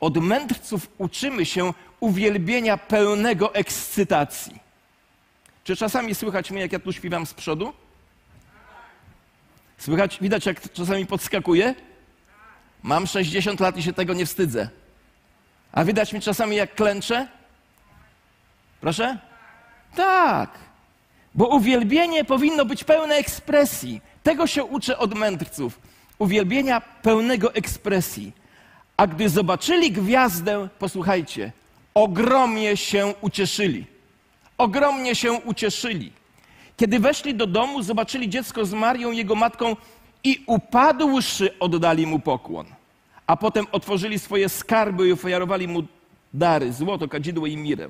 od 0.00 0.16
mędrców 0.16 0.88
uczymy 0.98 1.46
się 1.46 1.74
uwielbienia 2.00 2.76
pełnego 2.76 3.54
ekscytacji. 3.54 4.58
Czy 5.64 5.76
czasami 5.76 6.14
słychać 6.14 6.50
mnie, 6.50 6.60
jak 6.60 6.72
ja 6.72 6.78
tu 6.78 6.92
śpiewam 6.92 7.26
z 7.26 7.34
przodu? 7.34 7.72
Słychać, 9.80 10.18
widać, 10.20 10.46
jak 10.46 10.72
czasami 10.72 11.06
podskakuję? 11.06 11.74
Mam 12.82 13.06
60 13.06 13.60
lat 13.60 13.76
i 13.76 13.82
się 13.82 13.92
tego 13.92 14.14
nie 14.14 14.26
wstydzę. 14.26 14.68
A 15.72 15.84
widać 15.84 16.12
mi 16.12 16.20
czasami, 16.20 16.56
jak 16.56 16.74
klęczę? 16.74 17.28
Proszę? 18.80 19.18
Tak. 19.96 20.50
Bo 21.34 21.48
uwielbienie 21.48 22.24
powinno 22.24 22.64
być 22.64 22.84
pełne 22.84 23.14
ekspresji. 23.14 24.00
Tego 24.22 24.46
się 24.46 24.64
uczę 24.64 24.98
od 24.98 25.14
mędrców. 25.14 25.80
Uwielbienia 26.18 26.80
pełnego 26.80 27.54
ekspresji. 27.54 28.32
A 28.96 29.06
gdy 29.06 29.28
zobaczyli 29.28 29.92
gwiazdę, 29.92 30.68
posłuchajcie, 30.78 31.52
ogromnie 31.94 32.76
się 32.76 33.14
ucieszyli. 33.20 33.86
Ogromnie 34.58 35.14
się 35.14 35.32
ucieszyli. 35.32 36.12
Kiedy 36.80 37.00
weszli 37.00 37.34
do 37.34 37.46
domu, 37.46 37.82
zobaczyli 37.82 38.28
dziecko 38.28 38.64
z 38.64 38.72
Marią, 38.72 39.10
jego 39.12 39.34
matką 39.34 39.76
i 40.24 40.44
upadłszy 40.46 41.58
oddali 41.58 42.06
mu 42.06 42.20
pokłon. 42.20 42.66
A 43.26 43.36
potem 43.36 43.66
otworzyli 43.72 44.18
swoje 44.18 44.48
skarby 44.48 45.08
i 45.08 45.12
ofiarowali 45.12 45.68
mu 45.68 45.82
dary, 46.34 46.72
złoto, 46.72 47.08
kadzidło 47.08 47.46
i 47.46 47.56
mirę. 47.56 47.88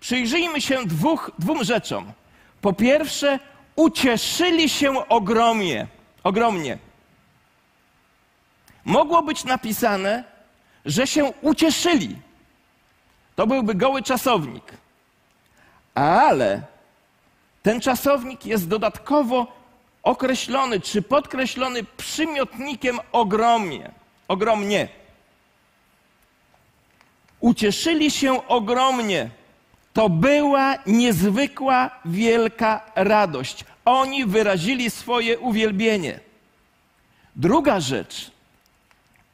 Przyjrzyjmy 0.00 0.60
się 0.60 0.86
dwóch, 0.86 1.30
dwóm 1.38 1.64
rzeczom. 1.64 2.12
Po 2.60 2.72
pierwsze, 2.72 3.38
ucieszyli 3.76 4.68
się 4.68 5.08
ogromnie. 5.08 5.86
Ogromnie. 6.24 6.78
Mogło 8.84 9.22
być 9.22 9.44
napisane, 9.44 10.24
że 10.84 11.06
się 11.06 11.32
ucieszyli. 11.42 12.16
To 13.36 13.46
byłby 13.46 13.74
goły 13.74 14.02
czasownik. 14.02 14.64
Ale 15.94 16.75
ten 17.66 17.80
czasownik 17.80 18.46
jest 18.46 18.68
dodatkowo 18.68 19.46
określony 20.02 20.80
czy 20.80 21.02
podkreślony 21.02 21.84
przymiotnikiem 21.96 22.98
ogromnie. 23.12 23.90
Ogromnie. 24.28 24.88
Ucieszyli 27.40 28.10
się 28.10 28.46
ogromnie. 28.48 29.30
To 29.92 30.08
była 30.08 30.74
niezwykła, 30.86 31.90
wielka 32.04 32.90
radość. 32.94 33.64
Oni 33.84 34.26
wyrazili 34.26 34.90
swoje 34.90 35.38
uwielbienie. 35.38 36.20
Druga 37.36 37.80
rzecz. 37.80 38.30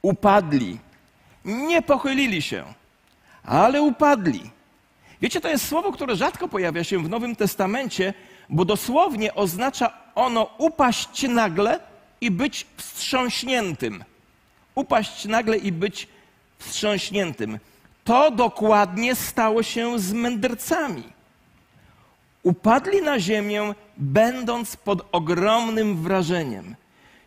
Upadli. 0.03 0.79
Nie 1.45 1.83
pochylili 1.83 2.43
się, 2.43 2.65
ale 3.45 3.83
upadli. 3.83 4.51
Wiecie, 5.23 5.41
to 5.41 5.49
jest 5.49 5.69
słowo, 5.69 5.93
które 5.93 6.17
rzadko 6.17 6.49
pojawia 6.49 6.85
się 6.85 6.99
w 6.99 7.09
Nowym 7.09 7.37
Testamencie, 7.37 8.15
bo 8.49 8.65
dosłownie 8.65 9.35
oznacza 9.35 9.93
ono 10.15 10.55
upaść 10.59 11.29
nagle 11.29 11.81
i 12.21 12.31
być 12.31 12.67
wstrząśniętym. 12.77 14.05
Upaść 14.75 15.25
nagle 15.25 15.57
i 15.57 15.73
być 15.73 16.09
wstrząśniętym. 16.59 17.59
To 18.05 18.31
dokładnie 18.31 19.15
stało 19.15 19.63
się 19.63 19.99
z 19.99 20.13
mędrcami. 20.13 21.03
Upadli 22.43 23.03
na 23.03 23.21
ziemię, 23.21 23.75
będąc 23.97 24.77
pod 24.77 25.09
ogromnym 25.13 26.03
wrażeniem. 26.03 26.77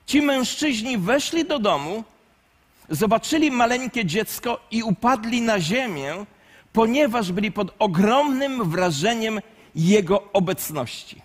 Ci 0.06 0.22
mężczyźni 0.22 0.98
weszli 0.98 1.46
do 1.46 1.60
domu, 1.60 2.04
zobaczyli 2.90 3.52
maleńkie 3.52 4.06
dziecko 4.06 4.60
i 4.72 4.84
upadli 4.84 5.42
na 5.42 5.60
ziemię, 5.60 6.26
ponieważ 6.76 7.32
byli 7.32 7.52
pod 7.52 7.76
ogromnym 7.80 8.70
wrażeniem 8.70 9.40
Jego 9.76 10.32
obecności. 10.34 11.22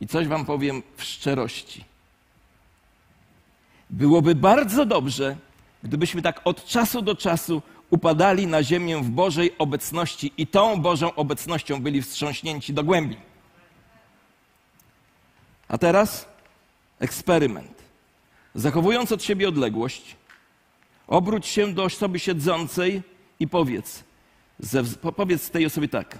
I 0.00 0.06
coś 0.06 0.26
Wam 0.26 0.44
powiem 0.44 0.82
w 0.96 1.04
szczerości. 1.04 1.84
Byłoby 3.90 4.34
bardzo 4.34 4.86
dobrze, 4.86 5.36
gdybyśmy 5.82 6.22
tak 6.22 6.40
od 6.44 6.64
czasu 6.64 7.02
do 7.02 7.14
czasu 7.14 7.62
upadali 7.90 8.46
na 8.46 8.62
ziemię 8.62 8.96
w 8.96 9.10
Bożej 9.10 9.58
obecności 9.58 10.32
i 10.36 10.46
tą 10.46 10.80
Bożą 10.80 11.14
obecnością 11.14 11.82
byli 11.82 12.02
wstrząśnięci 12.02 12.74
do 12.74 12.84
głębi. 12.84 13.16
A 15.68 15.78
teraz 15.78 16.28
eksperyment. 16.98 17.82
Zachowując 18.54 19.12
od 19.12 19.22
siebie 19.22 19.48
odległość, 19.48 20.16
obróć 21.06 21.46
się 21.46 21.74
do 21.74 21.84
osoby 21.84 22.18
siedzącej 22.18 23.02
i 23.40 23.48
powiedz, 23.48 24.09
ze, 24.60 24.82
powiedz 25.16 25.50
tej 25.50 25.66
osobie 25.66 25.88
tak. 25.88 26.18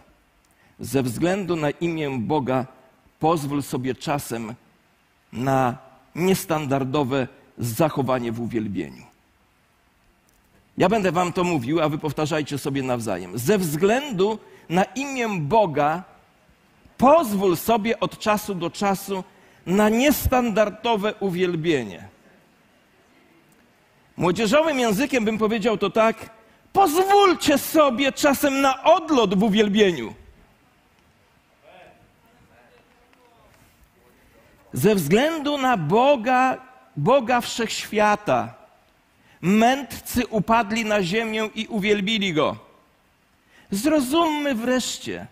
Ze 0.80 1.02
względu 1.02 1.56
na 1.56 1.70
imię 1.70 2.18
Boga 2.18 2.66
pozwól 3.18 3.62
sobie 3.62 3.94
czasem 3.94 4.54
na 5.32 5.78
niestandardowe 6.14 7.28
zachowanie 7.58 8.32
w 8.32 8.40
uwielbieniu. 8.40 9.02
Ja 10.78 10.88
będę 10.88 11.12
wam 11.12 11.32
to 11.32 11.44
mówił, 11.44 11.80
a 11.80 11.88
wy 11.88 11.98
powtarzajcie 11.98 12.58
sobie 12.58 12.82
nawzajem. 12.82 13.38
Ze 13.38 13.58
względu 13.58 14.38
na 14.68 14.84
imię 14.84 15.28
Boga 15.40 16.04
pozwól 16.98 17.56
sobie 17.56 18.00
od 18.00 18.18
czasu 18.18 18.54
do 18.54 18.70
czasu 18.70 19.24
na 19.66 19.88
niestandardowe 19.88 21.14
uwielbienie. 21.14 22.08
Młodzieżowym 24.16 24.78
językiem 24.78 25.24
bym 25.24 25.38
powiedział 25.38 25.78
to 25.78 25.90
tak: 25.90 26.30
pozwólcie 26.72 27.58
sobie 27.58 28.12
czasem 28.12 28.60
na 28.60 28.84
odlot 28.84 29.34
w 29.34 29.42
uwielbieniu. 29.42 30.14
Ze 34.72 34.94
względu 34.94 35.58
na 35.58 35.76
Boga, 35.76 36.58
Boga 36.96 37.40
wszechświata, 37.40 38.54
mędrcy 39.40 40.26
upadli 40.26 40.84
na 40.84 41.02
ziemię 41.02 41.50
i 41.54 41.66
uwielbili 41.66 42.34
go. 42.34 42.56
Zrozummy 43.70 44.54
wreszcie, 44.54 45.26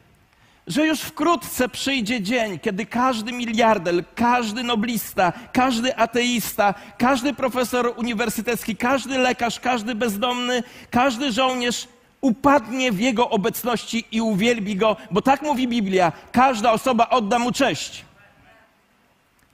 że 0.68 0.86
już 0.86 1.00
wkrótce 1.00 1.68
przyjdzie 1.68 2.22
dzień, 2.22 2.58
kiedy 2.58 2.86
każdy 2.86 3.32
miliarder, 3.32 4.04
każdy 4.14 4.62
noblista, 4.62 5.32
każdy 5.52 5.96
ateista, 5.96 6.74
każdy 6.98 7.34
profesor 7.34 7.94
uniwersytecki, 7.96 8.76
każdy 8.76 9.18
lekarz, 9.18 9.60
każdy 9.60 9.94
bezdomny, 9.94 10.62
każdy 10.90 11.32
żołnierz 11.32 11.88
upadnie 12.20 12.92
w 12.92 13.00
jego 13.00 13.30
obecności 13.30 14.04
i 14.12 14.20
uwielbi 14.20 14.76
go, 14.76 14.96
bo 15.10 15.22
tak 15.22 15.42
mówi 15.42 15.68
Biblia: 15.68 16.12
każda 16.32 16.72
osoba 16.72 17.08
odda 17.08 17.38
mu 17.38 17.52
cześć. 17.52 18.04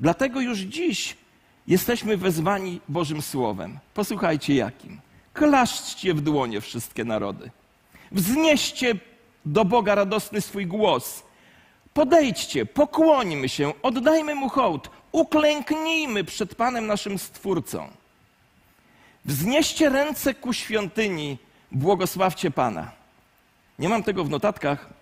Dlatego 0.00 0.40
już 0.40 0.58
dziś 0.58 1.16
jesteśmy 1.66 2.16
wezwani 2.16 2.80
Bożym 2.88 3.22
Słowem. 3.22 3.78
Posłuchajcie 3.94 4.54
jakim. 4.54 5.00
Klaszczcie 5.32 6.14
w 6.14 6.20
dłonie 6.20 6.60
wszystkie 6.60 7.04
narody. 7.04 7.50
Wznieście 8.12 8.94
do 9.44 9.64
Boga 9.64 9.94
radosny 9.94 10.40
swój 10.40 10.66
głos. 10.66 11.22
Podejdźcie, 11.94 12.66
pokłońmy 12.66 13.48
się, 13.48 13.72
oddajmy 13.82 14.34
Mu 14.34 14.48
hołd, 14.48 14.90
uklęknijmy 15.12 16.24
przed 16.24 16.54
Panem 16.54 16.86
naszym 16.86 17.18
Stwórcą. 17.18 17.88
Wznieście 19.24 19.88
ręce 19.88 20.34
ku 20.34 20.52
świątyni, 20.52 21.38
błogosławcie 21.72 22.50
Pana. 22.50 22.90
Nie 23.78 23.88
mam 23.88 24.02
tego 24.02 24.24
w 24.24 24.30
notatkach, 24.30 24.93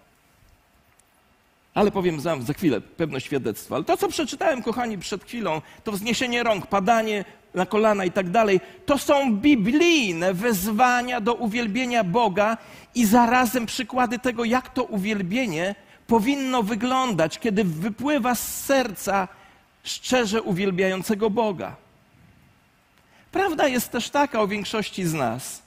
ale 1.74 1.90
powiem 1.90 2.20
za, 2.20 2.40
za 2.40 2.52
chwilę 2.52 2.80
pewne 2.80 3.20
świadectwo. 3.20 3.74
Ale 3.74 3.84
to, 3.84 3.96
co 3.96 4.08
przeczytałem, 4.08 4.62
kochani, 4.62 4.98
przed 4.98 5.24
chwilą, 5.24 5.60
to 5.84 5.92
wzniesienie 5.92 6.42
rąk, 6.42 6.66
padanie 6.66 7.24
na 7.54 7.66
kolana 7.66 8.04
i 8.04 8.10
tak 8.10 8.30
dalej, 8.30 8.60
to 8.86 8.98
są 8.98 9.36
biblijne 9.36 10.34
wezwania 10.34 11.20
do 11.20 11.34
uwielbienia 11.34 12.04
Boga 12.04 12.56
i 12.94 13.06
zarazem 13.06 13.66
przykłady 13.66 14.18
tego, 14.18 14.44
jak 14.44 14.68
to 14.68 14.84
uwielbienie 14.84 15.74
powinno 16.06 16.62
wyglądać, 16.62 17.38
kiedy 17.38 17.64
wypływa 17.64 18.34
z 18.34 18.64
serca 18.64 19.28
szczerze 19.84 20.42
uwielbiającego 20.42 21.30
Boga. 21.30 21.76
Prawda 23.32 23.68
jest 23.68 23.90
też 23.90 24.10
taka 24.10 24.40
o 24.40 24.48
większości 24.48 25.04
z 25.04 25.14
nas, 25.14 25.62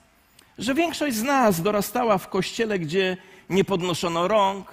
że 0.57 0.73
większość 0.73 1.15
z 1.15 1.23
nas 1.23 1.61
dorastała 1.61 2.17
w 2.17 2.29
kościele, 2.29 2.79
gdzie 2.79 3.17
nie 3.49 3.63
podnoszono 3.63 4.27
rąk, 4.27 4.71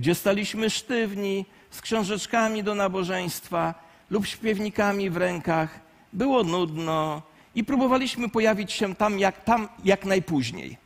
gdzie 0.00 0.14
staliśmy 0.14 0.70
sztywni 0.70 1.44
z 1.70 1.80
książeczkami 1.80 2.62
do 2.62 2.74
nabożeństwa 2.74 3.74
lub 4.10 4.26
śpiewnikami 4.26 5.10
w 5.10 5.16
rękach. 5.16 5.80
Było 6.12 6.44
nudno 6.44 7.22
i 7.54 7.64
próbowaliśmy 7.64 8.28
pojawić 8.28 8.72
się 8.72 8.94
tam 8.94 9.18
jak, 9.18 9.44
tam 9.44 9.68
jak 9.84 10.04
najpóźniej. 10.04 10.76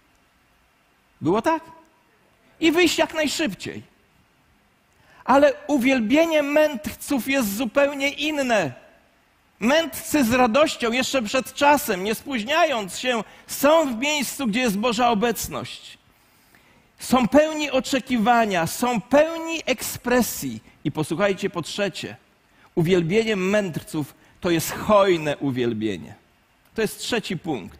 Było 1.20 1.42
tak? 1.42 1.62
I 2.60 2.72
wyjść 2.72 2.98
jak 2.98 3.14
najszybciej. 3.14 3.82
Ale 5.24 5.52
uwielbienie 5.66 6.42
mędrców 6.42 7.28
jest 7.28 7.56
zupełnie 7.56 8.08
inne. 8.08 8.72
Mędrcy 9.60 10.24
z 10.24 10.32
radością, 10.32 10.92
jeszcze 10.92 11.22
przed 11.22 11.54
czasem, 11.54 12.04
nie 12.04 12.14
spóźniając 12.14 12.98
się, 12.98 13.24
są 13.46 13.94
w 13.94 13.98
miejscu, 13.98 14.46
gdzie 14.46 14.60
jest 14.60 14.78
Boża 14.78 15.10
obecność 15.10 16.03
są 17.04 17.28
pełni 17.28 17.70
oczekiwania, 17.70 18.66
są 18.66 19.00
pełni 19.00 19.60
ekspresji. 19.66 20.62
I 20.84 20.92
posłuchajcie 20.92 21.50
po 21.50 21.62
trzecie, 21.62 22.16
uwielbieniem 22.74 23.50
mędrców 23.50 24.14
to 24.40 24.50
jest 24.50 24.72
hojne 24.72 25.36
uwielbienie. 25.36 26.14
To 26.74 26.82
jest 26.82 26.98
trzeci 26.98 27.38
punkt. 27.38 27.78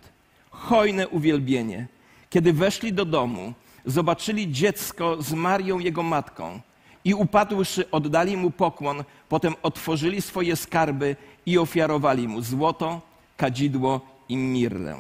Hojne 0.51 1.09
uwielbienie. 1.09 1.87
Kiedy 2.31 2.53
weszli 2.53 2.93
do 2.93 3.05
domu, 3.05 3.53
zobaczyli 3.85 4.53
dziecko 4.53 5.23
z 5.23 5.33
Marią, 5.33 5.79
jego 5.79 6.03
matką, 6.03 6.61
i 7.05 7.15
upadłszy, 7.15 7.91
oddali 7.91 8.37
mu 8.37 8.51
pokłon, 8.51 9.05
potem 9.29 9.55
otworzyli 9.63 10.23
swoje 10.23 10.57
skarby 10.57 11.17
i 11.47 11.59
ofiarowali 11.59 12.29
mu 12.29 12.43
złoto, 12.43 13.01
kadzidło 13.37 14.01
i 14.29 14.37
mirrę. 14.37 14.97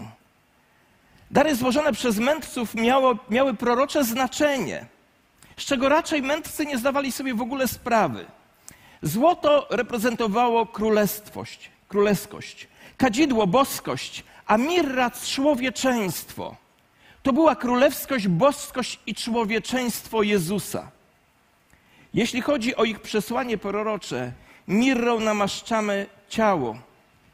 Dary 1.34 1.54
złożone 1.54 1.92
przez 1.92 2.18
mędrców 2.18 2.74
miało, 2.74 3.18
miały 3.30 3.54
prorocze 3.54 4.04
znaczenie, 4.04 4.86
z 5.56 5.64
czego 5.64 5.88
raczej 5.88 6.22
mędrcy 6.22 6.66
nie 6.66 6.78
zdawali 6.78 7.12
sobie 7.12 7.34
w 7.34 7.40
ogóle 7.40 7.68
sprawy. 7.68 8.26
Złoto 9.02 9.66
reprezentowało 9.70 10.66
królestwość, 10.66 11.70
królewskość, 11.88 12.68
kadzidło 12.96 13.46
boskość, 13.46 14.24
a 14.46 14.56
mirra 14.56 15.10
człowieczeństwo. 15.10 16.56
To 17.22 17.32
była 17.32 17.56
królewskość, 17.56 18.28
boskość 18.28 19.00
i 19.06 19.14
człowieczeństwo 19.14 20.22
Jezusa. 20.22 20.90
Jeśli 22.14 22.40
chodzi 22.40 22.76
o 22.76 22.84
ich 22.84 23.00
przesłanie 23.00 23.58
prorocze, 23.58 24.32
mirrą 24.68 25.20
namaszczamy 25.20 26.06
ciało, 26.28 26.78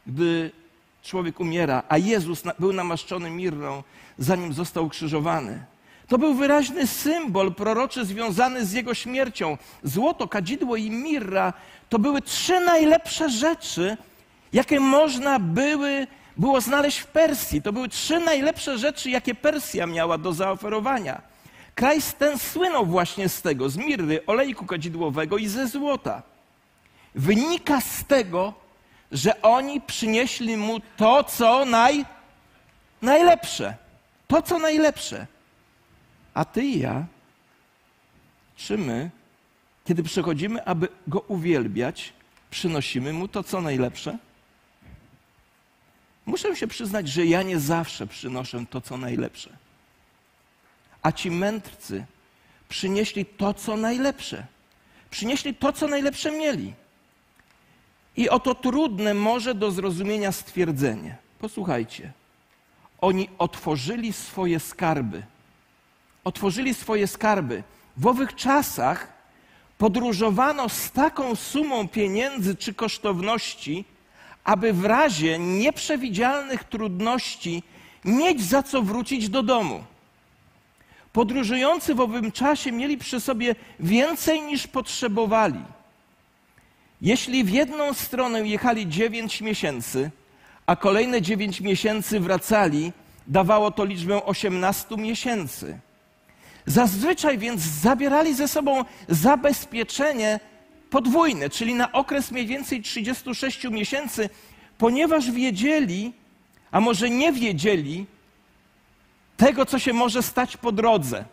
gdy 0.07 0.51
człowiek 1.03 1.41
umiera, 1.41 1.83
a 1.89 1.99
Jezus 1.99 2.43
był 2.59 2.73
namaszczony 2.73 3.31
mirrą, 3.31 3.83
zanim 4.19 4.53
został 4.53 4.89
krzyżowany. 4.89 5.65
To 6.09 6.19
był 6.19 6.35
wyraźny 6.35 6.87
symbol 6.87 7.55
proroczy 7.55 8.05
związany 8.05 8.67
z 8.67 8.73
jego 8.73 8.95
śmiercią. 8.95 9.59
Złoto, 9.83 10.29
kadzidło 10.29 10.77
i 10.77 10.91
mirra 10.91 11.53
to 11.89 11.99
były 11.99 12.23
trzy 12.23 12.61
najlepsze 12.61 13.31
rzeczy, 13.31 13.97
jakie 14.53 14.81
można 14.81 15.39
były, 15.39 16.07
było 16.37 16.61
znaleźć 16.61 16.99
w 16.99 17.07
Persji. 17.07 17.63
To 17.63 17.73
były 17.73 17.89
trzy 17.89 18.21
najlepsze 18.21 18.79
rzeczy, 18.79 19.11
jakie 19.11 19.35
Persja 19.35 19.87
miała 19.87 20.19
do 20.19 20.33
zaoferowania. 20.33 21.23
Kraj 21.75 21.99
ten 22.19 22.39
słynął 22.39 22.87
właśnie 22.87 23.29
z 23.29 23.43
tego, 23.43 23.69
z 23.69 23.77
mirry, 23.77 24.27
olejku 24.27 24.67
kadzidłowego 24.67 25.39
i 25.39 25.47
ze 25.47 25.69
złota. 25.69 26.23
Wynika 27.15 27.81
z 27.81 28.05
tego, 28.05 28.55
że 29.13 29.43
oni 29.43 29.81
przynieśli 29.81 30.57
mu 30.57 30.81
to, 30.97 31.25
co 31.25 31.65
naj, 31.65 32.05
najlepsze. 33.03 33.75
To, 34.29 34.43
co 34.43 34.59
najlepsze. 34.59 35.27
A 36.35 36.45
ty 36.45 36.65
i 36.65 36.81
ja, 36.81 37.05
czy 38.57 38.79
my, 38.79 39.11
kiedy 39.87 40.03
przychodzimy, 40.03 40.65
aby 40.65 40.89
go 41.07 41.21
uwielbiać, 41.21 42.13
przynosimy 42.51 43.13
mu 43.13 43.29
to, 43.29 43.43
co 43.43 43.61
najlepsze? 43.61 44.19
Muszę 46.27 46.57
się 46.57 46.67
przyznać, 46.67 47.09
że 47.09 47.27
ja 47.27 47.43
nie 47.43 47.61
zawsze 47.61 48.07
przynoszę 48.07 48.65
to, 48.71 48.81
co 48.81 48.97
najlepsze. 48.97 49.51
A 51.03 51.13
ci 51.13 51.31
mędrcy 51.31 52.05
przynieśli 52.69 53.27
to, 53.27 53.55
co 53.55 53.77
najlepsze. 53.77 54.47
Przynieśli 55.11 55.55
to, 55.55 55.73
co 55.73 55.89
najlepsze 55.89 56.33
mieli. 56.33 56.75
I 58.21 58.29
oto 58.29 58.55
trudne 58.55 59.15
może 59.15 59.55
do 59.55 59.71
zrozumienia 59.71 60.33
stwierdzenie. 60.33 61.17
Posłuchajcie. 61.39 62.13
Oni 63.01 63.29
otworzyli 63.39 64.13
swoje 64.13 64.61
skarby. 64.61 65.23
Otworzyli 66.25 66.75
swoje 66.75 67.07
skarby. 67.07 67.63
W 67.97 68.07
owych 68.07 68.35
czasach 68.35 69.13
podróżowano 69.79 70.69
z 70.69 70.91
taką 70.91 71.35
sumą 71.35 71.89
pieniędzy 71.89 72.57
czy 72.57 72.75
kosztowności, 72.75 73.85
aby 74.45 74.73
w 74.73 74.85
razie 74.85 75.39
nieprzewidzialnych 75.39 76.65
trudności 76.65 77.63
mieć 78.05 78.43
za 78.43 78.63
co 78.63 78.83
wrócić 78.83 79.29
do 79.29 79.43
domu. 79.43 79.85
Podróżujący 81.13 81.95
w 81.95 82.01
owym 82.01 82.33
czasie 82.33 82.73
mieli 82.73 82.99
przy 82.99 83.21
sobie 83.21 83.55
więcej 83.79 84.43
niż 84.43 84.67
potrzebowali. 84.67 85.61
Jeśli 87.03 87.45
w 87.45 87.51
jedną 87.51 87.95
stronę 87.95 88.49
jechali 88.49 88.89
9 88.89 89.41
miesięcy, 89.41 90.11
a 90.67 90.77
kolejne 90.77 91.23
9 91.23 91.61
miesięcy 91.61 92.21
wracali, 92.21 92.93
dawało 93.27 93.71
to 93.71 93.85
liczbę 93.85 94.25
18 94.25 94.97
miesięcy. 94.97 95.79
Zazwyczaj 96.67 97.39
więc 97.39 97.61
zabierali 97.61 98.35
ze 98.35 98.49
sobą 98.49 98.85
zabezpieczenie 99.09 100.41
podwójne, 100.91 101.51
czyli 101.51 101.75
na 101.75 101.93
okres 101.93 102.31
mniej 102.31 102.47
więcej 102.47 102.83
36 102.83 103.65
miesięcy, 103.65 104.31
ponieważ 104.79 105.31
wiedzieli, 105.31 106.13
a 106.71 106.81
może 106.81 107.11
nie 107.11 107.33
wiedzieli, 107.33 108.07
tego, 109.37 109.67
co 109.67 109.79
się 109.79 109.93
może 109.93 110.23
stać 110.23 110.57
po 110.57 110.73
drodze. 110.73 111.25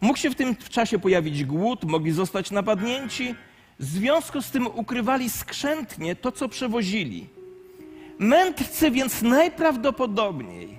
Mógł 0.00 0.18
się 0.18 0.30
w 0.30 0.34
tym 0.34 0.56
czasie 0.56 0.98
pojawić 0.98 1.44
głód, 1.44 1.84
mogli 1.84 2.12
zostać 2.12 2.50
napadnięci. 2.50 3.34
W 3.78 3.84
związku 3.84 4.42
z 4.42 4.50
tym 4.50 4.66
ukrywali 4.66 5.30
skrzętnie 5.30 6.16
to, 6.16 6.32
co 6.32 6.48
przewozili. 6.48 7.26
Mędrcy 8.18 8.90
więc 8.90 9.22
najprawdopodobniej 9.22 10.78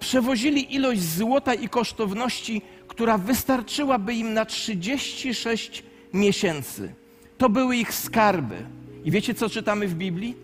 przewozili 0.00 0.74
ilość 0.74 1.02
złota 1.02 1.54
i 1.54 1.68
kosztowności, 1.68 2.62
która 2.88 3.18
wystarczyłaby 3.18 4.14
im 4.14 4.34
na 4.34 4.44
36 4.44 5.82
miesięcy. 6.12 6.94
To 7.38 7.48
były 7.48 7.76
ich 7.76 7.94
skarby. 7.94 8.56
I 9.04 9.10
wiecie, 9.10 9.34
co 9.34 9.50
czytamy 9.50 9.88
w 9.88 9.94
Biblii? 9.94 10.34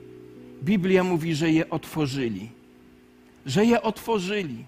Biblia 0.63 1.05
mówi, 1.05 1.35
że 1.35 1.51
je 1.51 1.71
otworzyli. 1.71 2.51
Że 3.47 3.65
je 3.67 3.83
otworzyli. 3.83 4.65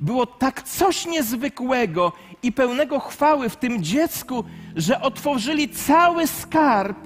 Było 0.00 0.26
tak 0.26 0.62
coś 0.62 1.06
niezwykłego 1.06 2.12
i 2.42 2.52
pełnego 2.52 3.00
chwały 3.00 3.48
w 3.48 3.56
tym 3.56 3.82
dziecku, 3.82 4.44
że 4.76 5.00
otworzyli 5.00 5.68
cały 5.68 6.26
skarb, 6.26 6.98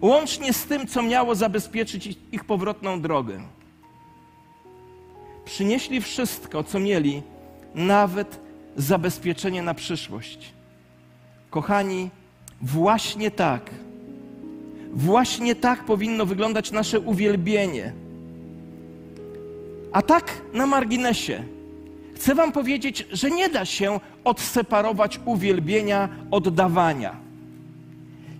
łącznie 0.00 0.52
z 0.52 0.64
tym, 0.64 0.86
co 0.86 1.02
miało 1.02 1.34
zabezpieczyć 1.34 2.18
ich 2.32 2.44
powrotną 2.44 3.00
drogę. 3.00 3.40
Przynieśli 5.44 6.00
wszystko, 6.00 6.64
co 6.64 6.80
mieli, 6.80 7.22
nawet 7.74 8.40
zabezpieczenie 8.76 9.62
na 9.62 9.74
przyszłość. 9.74 10.52
Kochani, 11.50 12.10
właśnie 12.62 13.30
tak, 13.30 13.70
właśnie 14.92 15.54
tak 15.54 15.84
powinno 15.84 16.26
wyglądać 16.26 16.72
nasze 16.72 17.00
uwielbienie. 17.00 17.92
A 19.92 20.02
tak 20.02 20.42
na 20.52 20.66
marginesie. 20.66 21.44
Chcę 22.20 22.34
Wam 22.34 22.52
powiedzieć, 22.52 23.06
że 23.12 23.30
nie 23.30 23.48
da 23.48 23.64
się 23.64 24.00
odseparować 24.24 25.20
uwielbienia 25.24 26.08
od 26.30 26.54
dawania. 26.54 27.16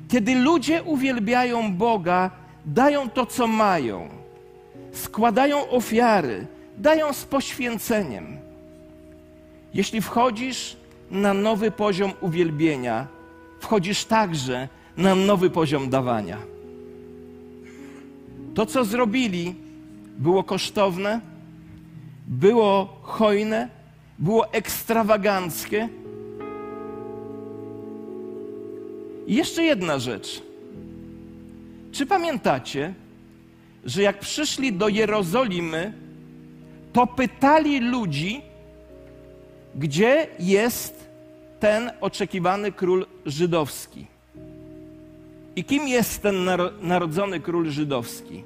Kiedy 0.08 0.34
ludzie 0.34 0.82
uwielbiają 0.82 1.74
Boga, 1.74 2.30
dają 2.66 3.10
to, 3.10 3.26
co 3.26 3.46
mają, 3.46 4.08
składają 4.92 5.68
ofiary, 5.68 6.46
dają 6.78 7.12
z 7.12 7.24
poświęceniem. 7.24 8.36
Jeśli 9.74 10.00
wchodzisz 10.00 10.76
na 11.10 11.34
nowy 11.34 11.70
poziom 11.70 12.12
uwielbienia, 12.20 13.06
wchodzisz 13.60 14.04
także 14.04 14.68
na 14.96 15.14
nowy 15.14 15.50
poziom 15.50 15.90
dawania. 15.90 16.36
To, 18.54 18.66
co 18.66 18.84
zrobili, 18.84 19.54
było 20.18 20.44
kosztowne, 20.44 21.29
było 22.30 23.00
hojne, 23.02 23.68
było 24.18 24.52
ekstrawaganckie. 24.52 25.88
I 29.26 29.34
jeszcze 29.34 29.62
jedna 29.62 29.98
rzecz. 29.98 30.42
Czy 31.92 32.06
pamiętacie, 32.06 32.94
że 33.84 34.02
jak 34.02 34.18
przyszli 34.18 34.72
do 34.72 34.88
Jerozolimy, 34.88 35.92
to 36.92 37.06
pytali 37.06 37.80
ludzi, 37.80 38.42
gdzie 39.74 40.26
jest 40.38 41.10
ten 41.60 41.90
oczekiwany 42.00 42.72
król 42.72 43.06
żydowski? 43.26 44.06
I 45.56 45.64
kim 45.64 45.88
jest 45.88 46.22
ten 46.22 46.48
narodzony 46.82 47.40
król 47.40 47.70
żydowski? 47.70 48.44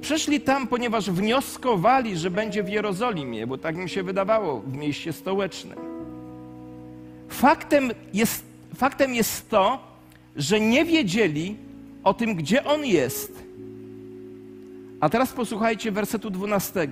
Przyszli 0.00 0.40
tam, 0.40 0.66
ponieważ 0.66 1.10
wnioskowali, 1.10 2.16
że 2.16 2.30
będzie 2.30 2.62
w 2.62 2.68
Jerozolimie, 2.68 3.46
bo 3.46 3.58
tak 3.58 3.76
mi 3.76 3.88
się 3.88 4.02
wydawało, 4.02 4.60
w 4.60 4.72
mieście 4.72 5.12
stołecznym. 5.12 5.78
Faktem 7.28 7.90
jest, 8.14 8.44
faktem 8.76 9.14
jest 9.14 9.50
to, 9.50 9.78
że 10.36 10.60
nie 10.60 10.84
wiedzieli 10.84 11.56
o 12.04 12.14
tym, 12.14 12.34
gdzie 12.34 12.64
on 12.64 12.84
jest. 12.86 13.32
A 15.00 15.08
teraz 15.08 15.32
posłuchajcie 15.32 15.92
wersetu 15.92 16.30
12. 16.30 16.88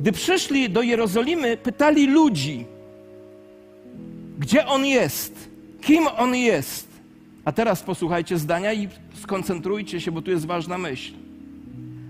Gdy 0.00 0.12
przyszli 0.12 0.70
do 0.70 0.82
Jerozolimy, 0.82 1.56
pytali 1.56 2.06
ludzi, 2.06 2.66
gdzie 4.38 4.66
on 4.66 4.86
jest, 4.86 5.48
kim 5.80 6.06
on 6.16 6.34
jest. 6.34 6.88
A 7.44 7.52
teraz 7.52 7.82
posłuchajcie 7.82 8.38
zdania 8.38 8.72
i 8.72 8.88
skoncentrujcie 9.28 10.00
się, 10.00 10.12
bo 10.12 10.22
tu 10.22 10.30
jest 10.30 10.46
ważna 10.46 10.78
myśl. 10.78 11.12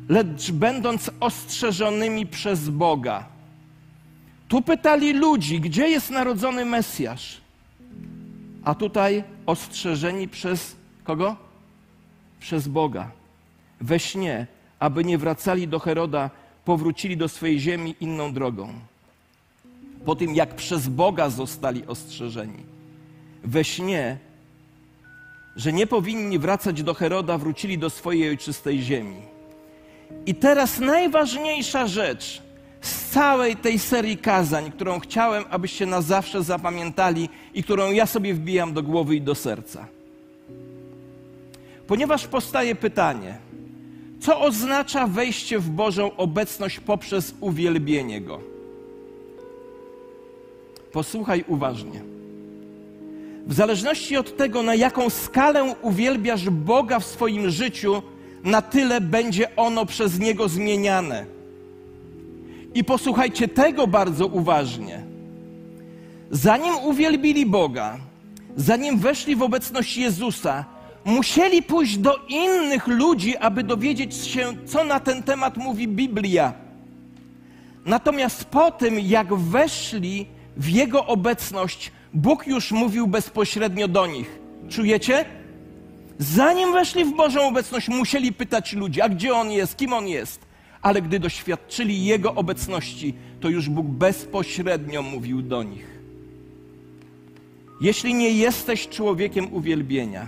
Lecz 0.09 0.51
będąc 0.51 1.11
ostrzeżonymi 1.21 2.27
przez 2.27 2.69
Boga, 2.69 3.27
tu 4.49 4.63
pytali 4.63 5.13
ludzi, 5.13 5.61
gdzie 5.61 5.89
jest 5.89 6.11
narodzony 6.11 6.65
Mesjasz? 6.65 7.41
A 8.65 8.75
tutaj 8.75 9.25
ostrzeżeni 9.47 10.29
przez 10.29 10.77
kogo? 11.05 11.37
Przez 12.41 12.69
Boga. 12.69 13.11
We 13.81 13.99
śnie, 13.99 14.47
aby 14.79 15.05
nie 15.05 15.19
wracali 15.19 15.69
do 15.69 15.79
Heroda, 15.79 16.31
powrócili 16.65 17.17
do 17.17 17.29
swojej 17.29 17.61
ziemi 17.61 17.95
inną 18.01 18.33
drogą. 18.33 18.73
Po 20.05 20.17
tym, 20.17 20.35
jak 20.35 20.57
przez 20.57 20.89
Boga 20.89 21.31
zostali 21.31 21.87
ostrzeżeni. 21.87 22.63
We 23.45 23.65
śnie 23.65 24.28
że 25.59 25.73
nie 25.73 25.87
powinni 25.87 26.39
wracać 26.39 26.83
do 26.83 26.95
Heroda, 26.95 27.39
wrócili 27.39 27.79
do 27.79 27.91
swojej 27.91 28.29
ojczystej 28.29 28.83
ziemi. 28.83 29.23
I 30.27 30.35
teraz 30.35 30.79
najważniejsza 30.79 31.87
rzecz 31.87 32.43
z 32.81 33.11
całej 33.11 33.57
tej 33.57 33.79
serii 33.79 34.17
kazań, 34.17 34.73
którą 34.73 35.01
chciałem, 35.01 35.45
abyście 35.51 35.87
na 35.87 36.03
zawsze 36.03 36.43
zapamiętali 36.43 37.29
i 37.55 37.63
którą 37.63 37.93
ja 37.93 38.07
sobie 38.07 38.35
wbijam 38.35 38.73
do 38.73 38.83
głowy 38.83 39.17
i 39.17 39.21
do 39.21 39.35
serca. 39.35 39.87
Ponieważ 41.87 42.27
powstaje 42.27 42.75
pytanie, 42.75 43.39
co 44.21 44.41
oznacza 44.41 45.07
wejście 45.07 45.59
w 45.59 45.71
Bożą 45.71 46.17
obecność 46.17 46.81
poprzez 46.81 47.35
uwielbienie 47.41 48.21
Go? 48.21 48.41
Posłuchaj 50.93 51.45
uważnie. 51.49 52.18
W 53.49 53.55
zależności 53.55 54.17
od 54.17 54.37
tego, 54.37 54.63
na 54.63 54.75
jaką 54.75 55.11
skalę 55.11 55.75
uwielbiasz 55.83 56.51
Boga 56.51 56.99
w 56.99 57.05
swoim 57.05 57.51
życiu, 57.51 58.03
na 58.45 58.63
tyle 58.63 59.01
będzie 59.01 59.57
ono 59.57 59.87
przez 59.87 60.19
Niego 60.19 60.49
zmieniane. 60.49 61.27
I 62.75 62.85
posłuchajcie 62.85 63.49
tego 63.49 63.87
bardzo 63.87 64.27
uważnie. 64.27 65.03
Zanim 66.31 66.75
uwielbili 66.77 67.47
Boga, 67.47 67.99
zanim 68.57 68.99
weszli 68.99 69.37
w 69.37 69.43
obecność 69.43 69.97
Jezusa, 69.97 70.65
musieli 71.05 71.63
pójść 71.63 71.99
do 71.99 72.17
innych 72.29 72.87
ludzi, 72.87 73.37
aby 73.37 73.63
dowiedzieć 73.63 74.15
się, 74.15 74.53
co 74.67 74.85
na 74.85 75.01
ten 75.01 75.23
temat 75.23 75.57
mówi 75.57 75.89
Biblia. 75.89 76.53
Natomiast 77.85 78.45
po 78.45 78.71
tym, 78.71 79.01
jak 79.01 79.35
weszli 79.35 80.27
w 80.57 80.69
Jego 80.69 81.07
obecność, 81.07 81.93
Bóg 82.15 82.47
już 82.47 82.73
mówił 82.73 83.07
bezpośrednio 83.07 83.89
do 83.89 84.07
nich. 84.07 84.39
Czujecie? 84.69 85.25
Zanim 86.19 86.73
weszli 86.73 87.05
w 87.05 87.17
Bożą 87.17 87.49
obecność, 87.49 87.89
musieli 87.89 88.33
pytać 88.33 88.73
ludzi, 88.73 89.01
a 89.01 89.09
gdzie 89.09 89.35
On 89.35 89.51
jest, 89.51 89.77
kim 89.77 89.93
On 89.93 90.09
jest. 90.09 90.41
Ale 90.83 91.03
gdy 91.03 91.19
doświadczyli 91.19 92.05
Jego 92.05 92.35
obecności, 92.35 93.15
to 93.41 93.49
już 93.49 93.69
Bóg 93.69 93.87
bezpośrednio 93.87 95.03
mówił 95.03 95.43
do 95.43 95.63
nich. 95.63 95.99
Jeśli 97.81 98.15
nie 98.15 98.31
jesteś 98.31 98.89
człowiekiem 98.89 99.55
uwielbienia, 99.55 100.27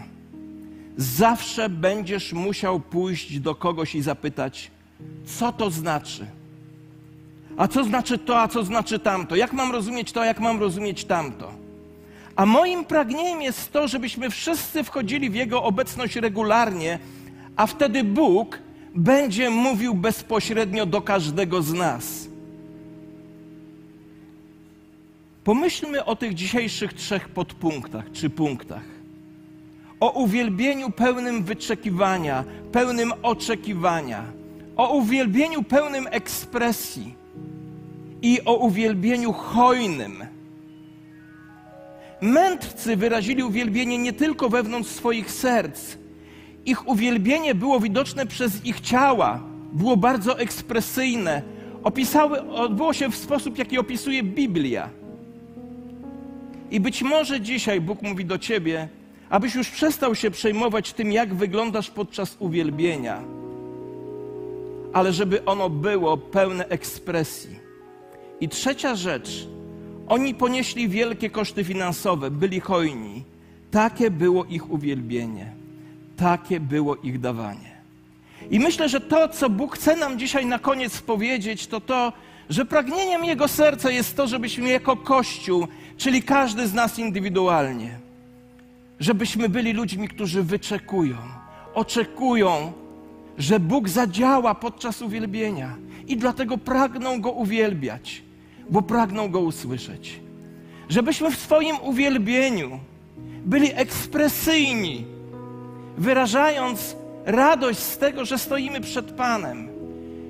zawsze 0.97 1.69
będziesz 1.69 2.33
musiał 2.33 2.81
pójść 2.81 3.41
do 3.41 3.55
kogoś 3.55 3.95
i 3.95 4.03
zapytać, 4.03 4.71
co 5.27 5.53
to 5.53 5.71
znaczy. 5.71 6.27
A 7.57 7.69
co 7.69 7.85
znaczy 7.85 8.19
to, 8.19 8.41
a 8.41 8.49
co 8.49 8.65
znaczy 8.65 8.99
tamto? 8.99 9.37
Jak 9.37 9.53
mam 9.53 9.73
rozumieć 9.73 10.13
to, 10.13 10.25
jak 10.25 10.41
mam 10.41 10.61
rozumieć 10.61 11.05
tamto? 11.05 11.53
A 12.41 12.47
moim 12.47 12.85
pragnieniem 12.85 13.43
jest 13.43 13.73
to, 13.73 13.89
żebyśmy 13.89 14.31
wszyscy 14.31 14.85
wchodzili 14.85 15.31
w 15.31 15.35
Jego 15.35 15.63
obecność 15.63 16.17
regularnie, 16.17 16.99
a 17.57 17.67
wtedy 17.67 18.05
Bóg 18.05 18.59
będzie 18.95 19.51
mówił 19.51 19.95
bezpośrednio 19.95 20.87
do 20.87 21.03
każdego 21.03 21.63
z 21.63 21.73
nas. 21.73 22.29
Pomyślmy 25.45 26.05
o 26.05 26.17
tych 26.17 26.35
dzisiejszych 26.35 26.93
trzech 26.93 27.29
podpunktach 27.29 28.13
czy 28.13 28.31
punktach. 28.31 28.85
O 30.01 30.11
uwielbieniu 30.11 30.91
pełnym 30.91 31.45
wyczekiwania, 31.45 32.45
pełnym 32.73 33.13
oczekiwania, 33.23 34.25
o 34.77 34.95
uwielbieniu 34.95 35.63
pełnym 35.63 36.07
ekspresji 36.11 37.15
i 38.23 38.41
o 38.45 38.57
uwielbieniu 38.57 39.33
hojnym 39.33 40.30
Mędrcy 42.21 42.97
wyrazili 42.97 43.43
uwielbienie 43.43 43.99
nie 43.99 44.13
tylko 44.13 44.49
wewnątrz 44.49 44.91
swoich 44.91 45.31
serc. 45.31 45.97
Ich 46.67 46.89
uwielbienie 46.89 47.55
było 47.55 47.81
widoczne 47.81 48.27
przez 48.27 48.65
ich 48.65 48.81
ciała, 48.81 49.41
było 49.73 49.97
bardzo 49.97 50.39
ekspresyjne. 50.39 51.43
opisały, 51.83 52.41
odbyło 52.51 52.93
się 52.93 53.11
w 53.11 53.17
sposób, 53.17 53.59
jaki 53.59 53.79
opisuje 53.79 54.23
Biblia. 54.23 54.89
I 56.71 56.81
być 56.81 57.03
może 57.03 57.41
dzisiaj 57.41 57.81
Bóg 57.81 58.03
mówi 58.03 58.25
do 58.25 58.39
ciebie, 58.39 58.89
abyś 59.31 59.55
już 59.55 59.71
przestał 59.71 60.15
się 60.15 60.31
przejmować 60.31 60.93
tym, 60.93 61.13
jak 61.13 61.35
wyglądasz 61.35 61.91
podczas 61.91 62.37
uwielbienia, 62.39 63.23
ale 64.93 65.13
żeby 65.13 65.45
ono 65.45 65.71
było 65.71 66.17
pełne 66.17 66.69
ekspresji. 66.69 67.59
I 68.41 68.49
trzecia 68.49 68.95
rzecz, 68.95 69.49
oni 70.11 70.35
ponieśli 70.35 70.89
wielkie 70.89 71.31
koszty 71.31 71.65
finansowe, 71.65 72.31
byli 72.31 72.61
hojni. 72.61 73.25
Takie 73.71 74.11
było 74.11 74.45
ich 74.45 74.71
uwielbienie, 74.71 75.53
takie 76.17 76.61
było 76.61 76.97
ich 76.97 77.21
dawanie. 77.21 77.71
I 78.51 78.61
myślę, 78.61 78.89
że 78.89 79.01
to, 79.01 79.29
co 79.29 79.51
Bóg 79.51 79.75
chce 79.77 79.97
nam 79.97 80.19
dzisiaj 80.19 80.47
na 80.47 80.59
koniec 80.59 81.01
powiedzieć, 81.01 81.67
to 81.67 81.81
to, 81.81 82.13
że 82.49 82.65
pragnieniem 82.65 83.25
Jego 83.25 83.49
serca 83.49 83.91
jest 83.91 84.17
to, 84.17 84.27
żebyśmy 84.27 84.69
jako 84.69 84.97
Kościół, 84.97 85.69
czyli 85.97 86.23
każdy 86.23 86.69
z 86.69 86.75
nas 86.75 86.99
indywidualnie, 86.99 87.99
żebyśmy 89.01 89.49
byli 89.49 89.73
ludźmi, 89.73 90.09
którzy 90.09 90.43
wyczekują, 90.43 91.17
oczekują, 91.75 92.73
że 93.39 93.61
Bóg 93.61 93.89
zadziała 93.89 94.55
podczas 94.55 95.03
uwielbienia 95.03 95.77
i 96.09 96.17
dlatego 96.17 96.59
pragną 96.59 97.21
Go 97.21 97.31
uwielbiać, 97.31 98.23
bo 98.71 98.83
pragną 98.83 99.29
Go 99.29 99.41
usłyszeć. 99.41 100.21
Żebyśmy 100.89 101.31
w 101.31 101.37
swoim 101.37 101.77
uwielbieniu 101.83 102.81
byli 103.45 103.71
ekspresyjni, 103.75 105.05
wyrażając 105.99 106.97
radość 107.25 107.79
z 107.79 107.99
tego, 107.99 108.25
że 108.25 108.39
stoimy 108.39 108.81
przed 108.81 109.13
Panem 109.13 109.69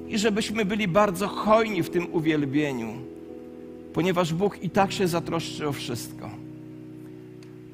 i 0.08 0.18
żebyśmy 0.18 0.64
byli 0.64 0.88
bardzo 0.88 1.28
hojni 1.28 1.82
w 1.82 1.90
tym 1.90 2.14
uwielbieniu, 2.14 2.92
ponieważ 3.92 4.34
Bóg 4.34 4.62
i 4.62 4.70
tak 4.70 4.92
się 4.92 5.08
zatroszczy 5.08 5.68
o 5.68 5.72
wszystko. 5.72 6.30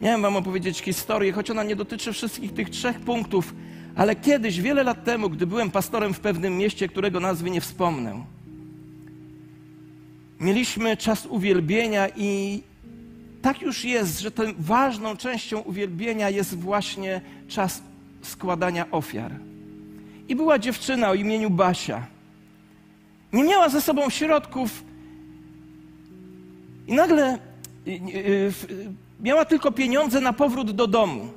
Miałem 0.03 0.23
Wam 0.23 0.37
opowiedzieć 0.37 0.81
historię, 0.81 1.33
choć 1.33 1.51
ona 1.51 1.65
nie 1.65 1.77
dotyczy 1.77 2.13
wszystkich 2.13 2.55
tych 2.55 2.71
trzech 2.71 3.01
punktów, 3.01 3.55
ale 3.97 4.17
kiedyś, 4.17 4.61
wiele 4.61 4.85
lat 4.85 5.05
temu, 5.05 5.31
gdy 5.31 5.47
byłem 5.47 5.71
pastorem 5.71 6.15
w 6.15 6.21
pewnym 6.21 6.59
mieście, 6.59 6.89
którego 6.89 7.21
nazwy 7.21 7.51
nie 7.51 7.61
wspomnę, 7.61 8.25
mieliśmy 10.41 10.97
czas 10.97 11.27
uwielbienia 11.27 12.09
i 12.17 12.63
tak 13.43 13.63
już 13.63 13.85
jest, 13.85 14.21
że 14.21 14.31
tą 14.31 14.43
ważną 14.59 15.17
częścią 15.17 15.61
uwielbienia 15.61 16.31
jest 16.31 16.59
właśnie 16.59 17.21
czas 17.49 17.83
składania 18.23 18.91
ofiar. 18.91 19.33
I 20.29 20.37
była 20.37 20.59
dziewczyna 20.59 21.11
o 21.11 21.15
imieniu 21.15 21.51
Basia. 21.51 22.07
Nie 23.33 23.45
miała 23.45 23.69
ze 23.69 23.81
sobą 23.81 24.11
środków 24.11 24.85
i 26.87 26.93
nagle 26.95 27.35
y, 27.35 27.91
y, 27.91 27.95
y, 28.71 28.93
miała 29.21 29.45
tylko 29.45 29.73
pieniądze 29.73 30.21
na 30.21 30.33
powrót 30.33 30.71
do 30.71 30.87
domu. 30.87 31.29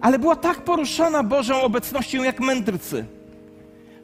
Ale 0.00 0.18
była 0.18 0.36
tak 0.36 0.64
poruszona 0.64 1.22
Bożą 1.22 1.62
obecnością 1.62 2.22
jak 2.22 2.40
mędrcy, 2.40 3.04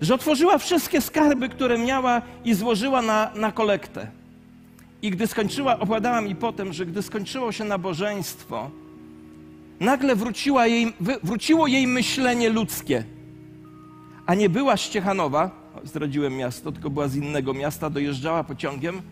że 0.02 0.14
otworzyła 0.14 0.58
wszystkie 0.58 1.00
skarby, 1.00 1.48
które 1.48 1.78
miała 1.78 2.22
i 2.44 2.54
złożyła 2.54 3.02
na, 3.02 3.30
na 3.34 3.52
kolektę. 3.52 4.06
I 5.02 5.10
gdy 5.10 5.26
skończyła, 5.26 5.78
opowiadała 5.78 6.20
mi 6.20 6.34
potem, 6.34 6.72
że 6.72 6.86
gdy 6.86 7.02
skończyło 7.02 7.52
się 7.52 7.64
nabożeństwo, 7.64 8.70
nagle 9.80 10.16
wróciła 10.16 10.66
jej, 10.66 10.92
wróciło 11.22 11.66
jej 11.66 11.86
myślenie 11.86 12.48
ludzkie. 12.48 13.04
A 14.26 14.34
nie 14.34 14.48
była 14.48 14.76
z 14.76 14.88
Ciechanowa, 14.88 15.50
zdradziłem 15.84 16.36
miasto, 16.36 16.72
tylko 16.72 16.90
była 16.90 17.08
z 17.08 17.16
innego 17.16 17.54
miasta, 17.54 17.90
dojeżdżała 17.90 18.44
pociągiem 18.44 19.02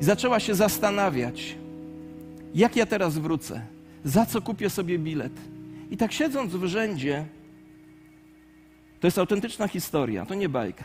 i 0.00 0.04
zaczęła 0.04 0.40
się 0.40 0.54
zastanawiać, 0.54 1.56
jak 2.54 2.76
ja 2.76 2.86
teraz 2.86 3.18
wrócę, 3.18 3.60
za 4.04 4.26
co 4.26 4.42
kupię 4.42 4.70
sobie 4.70 4.98
bilet. 4.98 5.32
I 5.90 5.96
tak 5.96 6.12
siedząc 6.12 6.52
w 6.52 6.64
rzędzie, 6.64 7.24
to 9.00 9.06
jest 9.06 9.18
autentyczna 9.18 9.68
historia, 9.68 10.26
to 10.26 10.34
nie 10.34 10.48
bajka. 10.48 10.84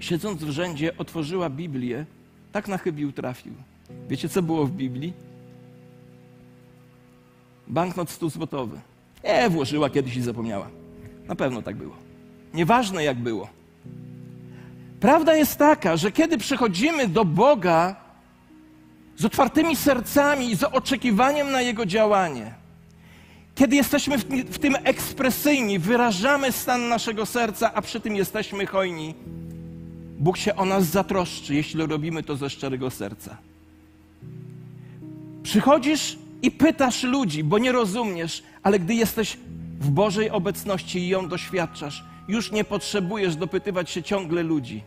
Siedząc 0.00 0.44
w 0.44 0.50
rzędzie, 0.50 0.96
otworzyła 0.98 1.50
Biblię, 1.50 2.06
tak 2.52 2.68
na 2.68 2.78
chybił 2.78 3.12
trafił. 3.12 3.52
Wiecie, 4.08 4.28
co 4.28 4.42
było 4.42 4.66
w 4.66 4.70
Biblii? 4.70 5.12
banknot 7.72 8.10
100 8.10 8.28
złotowy. 8.28 8.80
E, 9.22 9.50
włożyła 9.50 9.90
kiedyś 9.90 10.16
i 10.16 10.22
zapomniała. 10.22 10.70
Na 11.26 11.34
pewno 11.34 11.62
tak 11.62 11.76
było. 11.76 11.94
Nieważne 12.54 13.04
jak 13.04 13.18
było. 13.18 13.48
Prawda 15.00 15.36
jest 15.36 15.58
taka, 15.58 15.96
że 15.96 16.12
kiedy 16.12 16.38
przychodzimy 16.38 17.08
do 17.08 17.24
Boga 17.24 17.96
z 19.16 19.24
otwartymi 19.24 19.76
sercami 19.76 20.50
i 20.50 20.56
z 20.56 20.64
oczekiwaniem 20.64 21.50
na 21.50 21.62
Jego 21.62 21.86
działanie, 21.86 22.54
kiedy 23.54 23.76
jesteśmy 23.76 24.18
w, 24.18 24.24
w 24.24 24.58
tym 24.58 24.76
ekspresyjni, 24.84 25.78
wyrażamy 25.78 26.52
stan 26.52 26.88
naszego 26.88 27.26
serca, 27.26 27.74
a 27.74 27.82
przy 27.82 28.00
tym 28.00 28.16
jesteśmy 28.16 28.66
hojni, 28.66 29.14
Bóg 30.18 30.36
się 30.36 30.56
o 30.56 30.64
nas 30.64 30.84
zatroszczy, 30.84 31.54
jeśli 31.54 31.86
robimy 31.86 32.22
to 32.22 32.36
ze 32.36 32.50
szczerego 32.50 32.90
serca. 32.90 33.36
Przychodzisz 35.42 36.18
i 36.42 36.50
pytasz 36.50 37.02
ludzi, 37.02 37.44
bo 37.44 37.58
nie 37.58 37.72
rozumiesz, 37.72 38.42
ale 38.62 38.78
gdy 38.78 38.94
jesteś 38.94 39.36
w 39.80 39.90
Bożej 39.90 40.30
obecności 40.30 40.98
i 40.98 41.08
ją 41.08 41.28
doświadczasz, 41.28 42.04
już 42.28 42.52
nie 42.52 42.64
potrzebujesz 42.64 43.36
dopytywać 43.36 43.90
się 43.90 44.02
ciągle 44.02 44.42
ludzi, 44.42 44.82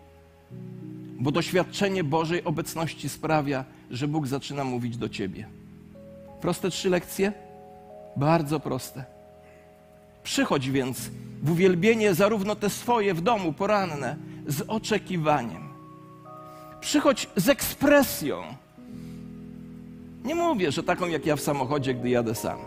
bo 1.19 1.31
doświadczenie 1.31 2.03
Bożej 2.03 2.43
obecności 2.43 3.09
sprawia, 3.09 3.65
że 3.91 4.07
Bóg 4.07 4.27
zaczyna 4.27 4.63
mówić 4.63 4.97
do 4.97 5.09
ciebie. 5.09 5.47
Proste 6.41 6.69
trzy 6.69 6.89
lekcje? 6.89 7.44
Bardzo 8.15 8.59
proste. 8.59 9.03
Przychodź 10.23 10.69
więc 10.69 11.09
w 11.43 11.51
uwielbienie 11.51 12.13
zarówno 12.13 12.55
te 12.55 12.69
swoje 12.69 13.13
w 13.13 13.21
domu 13.21 13.53
poranne, 13.53 14.15
z 14.47 14.61
oczekiwaniem. 14.67 15.69
Przychodź 16.79 17.29
z 17.35 17.49
ekspresją 17.49 18.43
nie 20.25 20.35
mówię, 20.35 20.71
że 20.71 20.83
taką 20.83 21.07
jak 21.07 21.25
ja 21.25 21.35
w 21.35 21.41
samochodzie, 21.41 21.93
gdy 21.93 22.09
jadę 22.09 22.35
sam. 22.35 22.59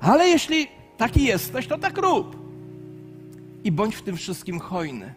Ale 0.00 0.28
jeśli 0.28 0.68
taki 0.96 1.24
jesteś, 1.24 1.66
to 1.66 1.78
tak 1.78 1.98
rób. 1.98 2.36
I 3.64 3.72
bądź 3.72 3.96
w 3.96 4.02
tym 4.02 4.16
wszystkim 4.16 4.60
hojny. 4.60 5.14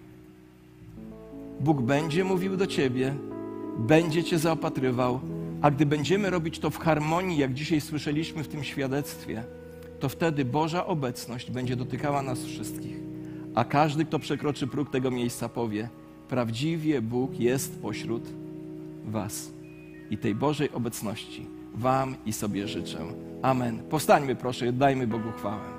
Bóg 1.60 1.82
będzie 1.82 2.24
mówił 2.24 2.58
do 2.58 2.68
ciebie, 2.68 3.16
będzie 3.78 4.24
cię 4.24 4.40
zaopatrywał, 4.40 5.20
a 5.64 5.72
gdy 5.72 5.86
będziemy 5.86 6.30
robić 6.30 6.60
to 6.60 6.70
w 6.70 6.78
harmonii, 6.78 7.38
jak 7.38 7.54
dzisiaj 7.54 7.82
słyszeliśmy 7.82 8.44
w 8.44 8.48
tym 8.48 8.64
świadectwie, 8.64 9.44
to 10.00 10.10
wtedy 10.10 10.46
Boża 10.46 10.86
obecność 10.86 11.52
będzie 11.52 11.76
dotykała 11.76 12.22
nas 12.22 12.44
wszystkich. 12.44 12.98
A 13.56 13.64
każdy, 13.64 14.06
kto 14.06 14.20
przekroczy 14.20 14.68
próg 14.68 14.90
tego 14.90 15.12
miejsca, 15.12 15.50
powie: 15.50 15.90
Prawdziwie 16.30 17.02
Bóg 17.02 17.40
jest 17.40 17.82
pośród 17.82 18.24
Was 19.06 19.52
i 20.10 20.18
tej 20.18 20.36
Bożej 20.36 20.72
obecności 20.72 21.48
Wam 21.74 22.16
i 22.26 22.34
sobie 22.34 22.68
życzę. 22.68 22.98
Amen. 23.42 23.84
Powstańmy 23.90 24.36
proszę, 24.36 24.74
dajmy 24.74 25.08
Bogu 25.08 25.32
chwałę. 25.32 25.73